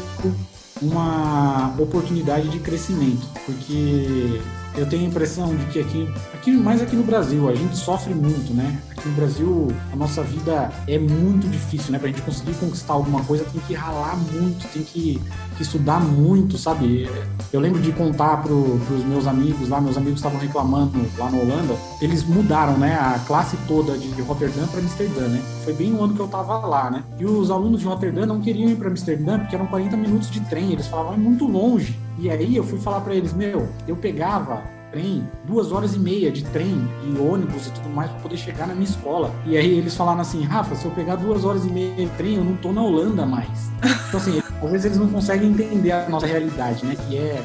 [0.80, 4.40] uma oportunidade de crescimento, porque
[4.78, 8.14] eu tenho a impressão de que aqui, aqui mais aqui no Brasil, a gente sofre
[8.14, 8.80] muito, né?
[8.90, 11.98] Aqui no Brasil, a nossa vida é muito difícil, né?
[11.98, 15.20] Pra gente conseguir conquistar alguma coisa, tem que ralar muito, tem que,
[15.56, 17.08] que estudar muito, sabe?
[17.52, 21.38] Eu lembro de contar pro, pros meus amigos lá, meus amigos estavam reclamando lá na
[21.38, 25.42] Holanda, eles mudaram, né, a classe toda de Rotterdam para Amsterdã, né?
[25.64, 27.04] Foi bem no ano que eu tava lá, né?
[27.18, 30.40] E os alunos de Rotterdam não queriam ir para Amsterdã porque eram 40 minutos de
[30.40, 31.98] trem, eles falavam, é muito longe.
[32.18, 36.30] E aí eu fui falar para eles, meu, eu pegava trem, duas horas e meia
[36.30, 39.32] de trem e ônibus e tudo mais para poder chegar na minha escola.
[39.46, 42.34] E aí eles falaram assim, Rafa, se eu pegar duas horas e meia de trem,
[42.34, 43.70] eu não tô na Holanda mais.
[44.08, 46.96] Então assim, às vezes eles não conseguem entender a nossa realidade, né?
[47.06, 47.42] Que é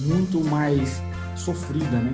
[0.00, 1.02] muito mais
[1.34, 2.12] sofrida, né?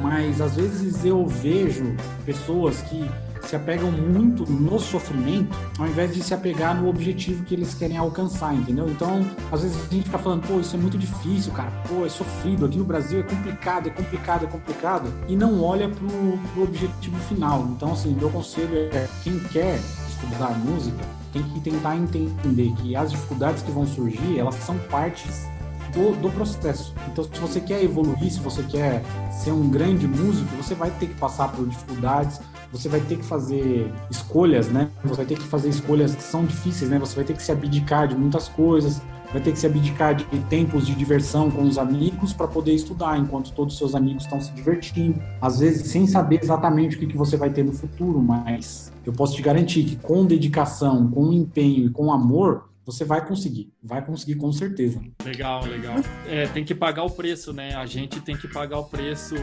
[0.00, 1.94] Mas às vezes eu vejo
[2.24, 3.08] pessoas que
[3.42, 7.96] se apegam muito no sofrimento, ao invés de se apegar no objetivo que eles querem
[7.96, 8.88] alcançar, entendeu?
[8.88, 12.08] Então, às vezes a gente fica falando, pô, isso é muito difícil, cara, pô, é
[12.08, 16.62] sofrido, aqui no Brasil é complicado, é complicado, é complicado, e não olha pro, pro
[16.64, 17.66] objetivo final.
[17.76, 23.10] Então, assim, meu conselho é quem quer estudar música tem que tentar entender que as
[23.10, 25.46] dificuldades que vão surgir, elas são partes
[25.92, 26.94] do, do, processo.
[27.08, 31.06] Então, se você quer evoluir, se você quer ser um grande músico, você vai ter
[31.06, 32.40] que passar por dificuldades,
[32.72, 34.90] você vai ter que fazer escolhas, né?
[35.04, 36.98] Você vai ter que fazer escolhas que são difíceis, né?
[36.98, 39.02] Você vai ter que se abdicar de muitas coisas,
[39.32, 43.18] vai ter que se abdicar de tempos de diversão com os amigos para poder estudar,
[43.18, 45.20] enquanto todos os seus amigos estão se divertindo.
[45.40, 49.12] Às vezes, sem saber exatamente o que, que você vai ter no futuro, mas eu
[49.12, 54.04] posso te garantir que com dedicação, com empenho e com amor, você vai conseguir, vai
[54.04, 55.00] conseguir com certeza.
[55.24, 55.96] Legal, legal.
[56.26, 57.74] É, tem que pagar o preço, né?
[57.74, 59.34] A gente tem que pagar o preço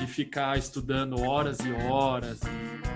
[0.00, 2.40] de ficar estudando horas e horas.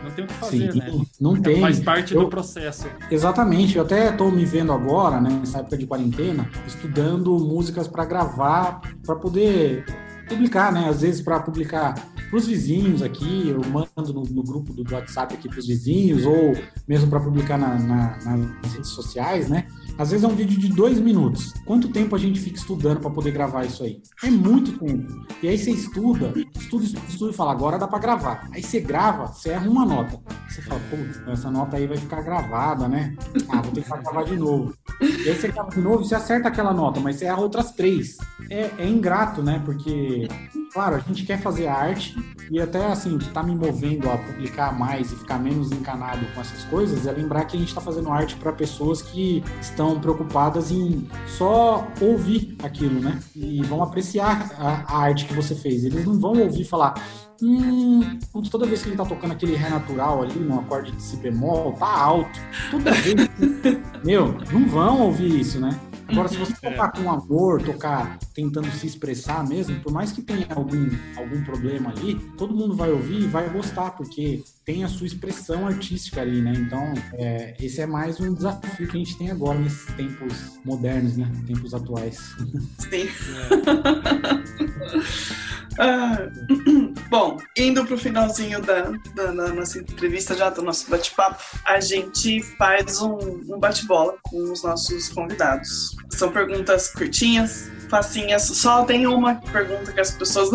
[0.04, 0.90] Não tem o que fazer, Sim, né?
[1.20, 1.60] Não É, tem.
[1.60, 2.86] Faz parte Eu- do processo.
[3.10, 8.04] Exatamente, eu até estou me vendo agora, né, nessa época de quarentena, estudando músicas para
[8.04, 9.84] gravar, para poder
[10.28, 10.88] publicar, né?
[10.88, 11.94] Às vezes para publicar
[12.28, 16.26] para os vizinhos aqui, eu mando no, no grupo do WhatsApp aqui para os vizinhos,
[16.26, 16.52] ou
[16.86, 19.66] mesmo para publicar na- na- nas redes sociais, né?
[19.96, 21.52] Às vezes é um vídeo de dois minutos.
[21.64, 24.00] Quanto tempo a gente fica estudando para poder gravar isso aí?
[24.22, 25.26] É muito tempo.
[25.42, 28.48] E aí você estuda, estuda, estuda, estuda e fala, agora dá para gravar.
[28.52, 30.20] Aí você grava, você erra uma nota.
[30.48, 33.16] Você fala, pô, essa nota aí vai ficar gravada, né?
[33.48, 34.74] Ah, vou ter que gravar de novo.
[35.00, 38.18] E aí você grava de novo, você acerta aquela nota, mas você erra outras três.
[38.50, 39.62] É, é ingrato, né?
[39.64, 40.26] Porque,
[40.72, 42.16] claro, a gente quer fazer arte
[42.50, 46.40] e até assim, que tá me movendo a publicar mais e ficar menos encanado com
[46.40, 50.70] essas coisas é lembrar que a gente tá fazendo arte para pessoas que estão preocupadas
[50.70, 53.20] em só ouvir aquilo, né?
[53.36, 55.84] E vão apreciar a, a arte que você fez.
[55.84, 56.94] Eles não vão ouvir falar,
[57.40, 58.18] Hum,
[58.50, 61.72] toda vez que ele tá tocando aquele ré natural ali no acorde de si bemol,
[61.72, 62.40] tá alto.
[62.70, 63.14] Toda vez.
[64.04, 65.78] Meu, não vão ouvir isso, né?
[66.08, 70.46] Agora, se você tocar com amor, tocar tentando se expressar mesmo, por mais que tenha
[70.54, 75.06] algum, algum problema ali, todo mundo vai ouvir e vai gostar, porque tem a sua
[75.06, 76.52] expressão artística ali, né?
[76.54, 81.16] Então, é, esse é mais um desafio que a gente tem agora nesses tempos modernos,
[81.16, 81.26] né?
[81.46, 82.36] Tempos atuais.
[82.78, 83.08] Sim.
[85.80, 86.28] Ah,
[87.08, 92.42] bom, indo pro finalzinho da, da, da nossa entrevista, já do nosso bate-papo, a gente
[92.56, 93.16] faz um,
[93.48, 95.94] um bate-bola com os nossos convidados.
[96.10, 98.42] São perguntas curtinhas, facinhas.
[98.42, 100.50] Só tem uma pergunta que as pessoas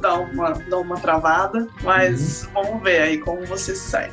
[0.00, 4.10] dão- uma, dão uma travada, mas vamos ver aí como você sai.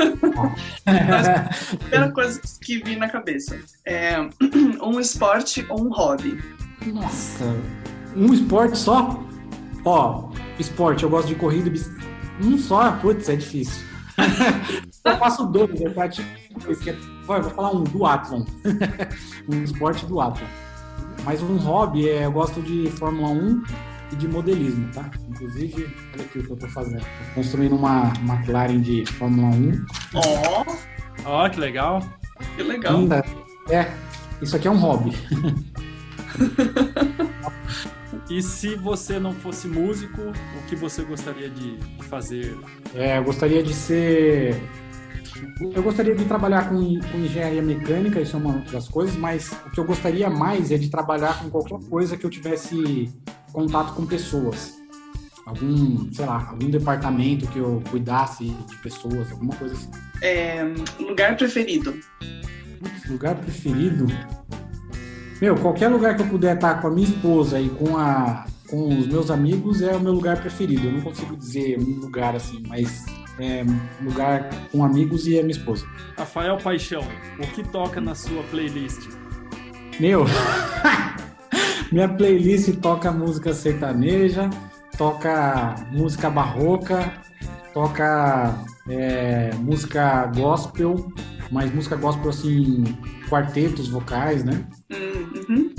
[1.78, 4.16] Primeira coisa que vi na cabeça é
[4.82, 6.42] um esporte ou um hobby.
[6.86, 7.44] Nossa,
[8.16, 9.18] um esporte só?
[9.84, 12.10] Ó, esporte, eu gosto de corrida e bicicleta.
[12.42, 13.84] Um só, putz, é difícil.
[15.04, 16.28] eu faço dois, eu pratico
[16.64, 18.44] dois, que é, eu vou falar um, duatlon.
[19.48, 20.46] um esporte duatlon.
[21.24, 23.62] Mas um hobby, é, eu gosto de Fórmula 1
[24.12, 25.10] e de modelismo, tá?
[25.28, 27.00] Inclusive, olha aqui o que eu tô fazendo.
[27.00, 29.84] Tô construindo uma McLaren de Fórmula 1.
[30.14, 30.64] Ó,
[31.24, 32.02] Ó, que legal.
[32.56, 32.96] que legal.
[32.96, 33.24] Ainda,
[33.68, 33.86] é,
[34.42, 35.12] isso aqui é um hobby.
[38.30, 41.76] E se você não fosse músico, o que você gostaria de
[42.08, 42.56] fazer?
[42.94, 44.62] É, eu gostaria de ser.
[45.74, 49.70] Eu gostaria de trabalhar com, com engenharia mecânica, isso é uma das coisas, mas o
[49.70, 53.12] que eu gostaria mais é de trabalhar com qualquer coisa que eu tivesse
[53.52, 54.78] contato com pessoas.
[55.46, 59.90] Algum, sei lá, algum departamento que eu cuidasse de pessoas, alguma coisa assim.
[60.22, 60.62] É,
[61.00, 61.98] lugar preferido.
[62.78, 64.06] Putz, lugar preferido?
[65.40, 68.88] Meu, qualquer lugar que eu puder estar com a minha esposa e com, a, com
[68.98, 70.86] os meus amigos é o meu lugar preferido.
[70.86, 73.04] Eu não consigo dizer um lugar assim, mas
[73.40, 73.64] é
[74.02, 75.86] lugar com amigos e a minha esposa.
[76.16, 77.02] Rafael Paixão,
[77.38, 79.08] o que toca na sua playlist?
[79.98, 80.24] Meu,
[81.92, 84.48] minha playlist toca música sertaneja,
[84.96, 87.12] toca música barroca,
[87.72, 91.12] toca é, música gospel,
[91.50, 92.84] mas música gospel assim,
[93.28, 94.64] quartetos vocais, né?
[94.90, 95.74] Hum, uhum.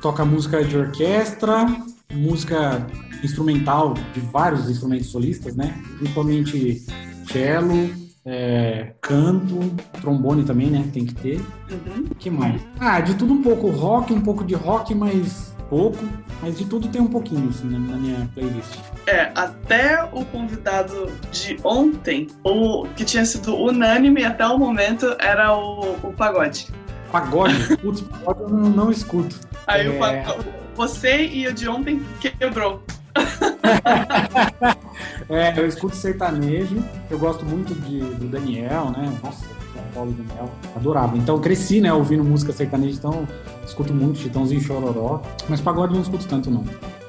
[0.00, 1.66] toca música de orquestra,
[2.10, 2.86] música
[3.22, 5.74] instrumental de vários instrumentos solistas, né?
[5.98, 6.82] Principalmente
[7.30, 7.90] cello,
[8.24, 9.58] é, canto,
[10.00, 10.84] trombone também, né?
[10.92, 11.36] Tem que ter.
[11.70, 12.06] Uhum.
[12.10, 12.60] O que mais?
[12.78, 15.98] Ah, de tudo um pouco rock, um pouco de rock, mas pouco.
[16.42, 18.76] Mas de tudo tem um pouquinho, assim, na, minha playlist.
[19.06, 25.54] É, até o convidado de ontem, o que tinha sido unânime até o momento, era
[25.56, 26.68] o, o pagode.
[27.12, 29.36] Pagode, putz, pagode eu não, não escuto.
[29.66, 30.22] Aí o É.
[30.22, 30.44] pago-
[30.80, 32.82] você e o de ontem quebrou.
[35.28, 39.16] É, eu escuto sertanejo, eu gosto muito de, do Daniel, né?
[39.22, 39.46] Nossa,
[39.94, 41.16] Paulo e Daniel, adorava.
[41.16, 43.28] Então eu cresci, né, ouvindo música sertaneja, então
[43.64, 46.64] escuto muito Chitãozinho Chororó, mas pagode não escuto tanto, não.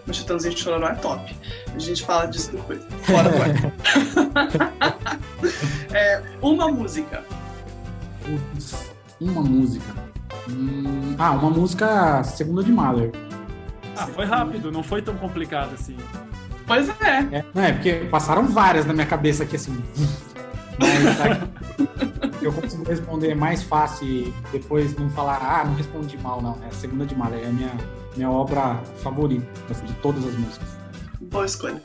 [0.08, 1.36] O Chitãozinho Chororó é top.
[1.74, 2.80] A gente fala disso depois.
[3.02, 5.20] Fora ar.
[5.92, 7.24] É, uma música.
[8.24, 9.96] Putz, uma música.
[10.48, 13.12] Hum, ah, uma música segunda de Mahler.
[13.96, 15.98] Ah, foi rápido, não foi tão complicado assim.
[16.66, 17.18] Pois é.
[17.32, 19.78] É, não, é porque passaram várias na minha cabeça aqui assim.
[20.80, 21.42] Mas sabe,
[22.42, 26.58] eu consigo responder mais fácil e depois não falar, ah, não respondi mal, não.
[26.64, 27.72] É a segunda de Mahler, é a minha,
[28.16, 30.70] minha obra favorita assim, de todas as músicas.
[31.22, 31.82] Boa escolha.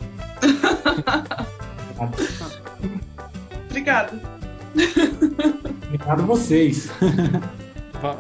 [3.69, 4.13] Obrigada.
[5.87, 6.91] Obrigado a vocês.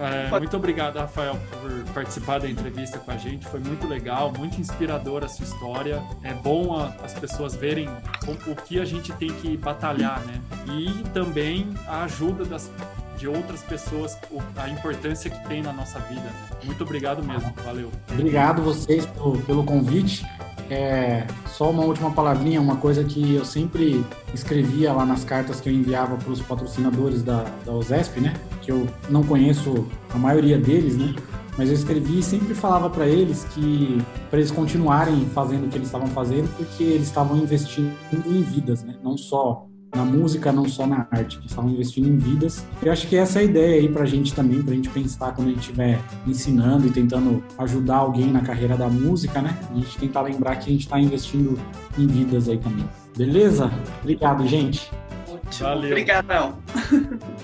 [0.00, 3.46] É, muito obrigado, Rafael, por participar da entrevista com a gente.
[3.46, 6.02] Foi muito legal, muito inspiradora a sua história.
[6.22, 10.40] É bom a, as pessoas verem o, o, que a gente tem que batalhar, né?
[10.72, 12.70] E também a ajuda das,
[13.16, 14.16] de outras pessoas,
[14.56, 16.22] a importância que tem na nossa vida.
[16.22, 16.32] Né?
[16.64, 17.52] Muito obrigado mesmo.
[17.64, 17.90] Valeu.
[18.10, 20.24] Obrigado vocês pelo, pelo convite.
[20.70, 24.04] É, só uma última palavrinha, uma coisa que eu sempre
[24.34, 28.34] escrevia lá nas cartas que eu enviava para os patrocinadores da, da OSESP, né?
[28.62, 31.14] Que eu não conheço a maioria deles, né?
[31.56, 33.98] Mas eu escrevi e sempre falava para eles que
[34.28, 38.82] para eles continuarem fazendo o que eles estavam fazendo, porque eles estavam investindo em vidas,
[38.82, 38.96] né?
[39.02, 39.66] Não só
[39.97, 42.64] na música, não só na arte, que estavam investindo em vidas.
[42.82, 45.49] Eu acho que essa é a ideia aí pra gente também, pra gente pensar quando
[45.49, 49.57] a gente estiver ensinando e tentando ajudar alguém na carreira da música, né?
[49.70, 51.59] A gente tentar lembrar que a gente está investindo
[51.99, 52.88] em vidas aí também.
[53.16, 53.70] Beleza?
[54.03, 54.90] Obrigado, gente.
[55.28, 55.68] Ótimo.
[55.68, 55.90] Valeu.
[55.90, 56.59] Obrigadão.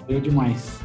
[0.07, 0.82] Valeu demais.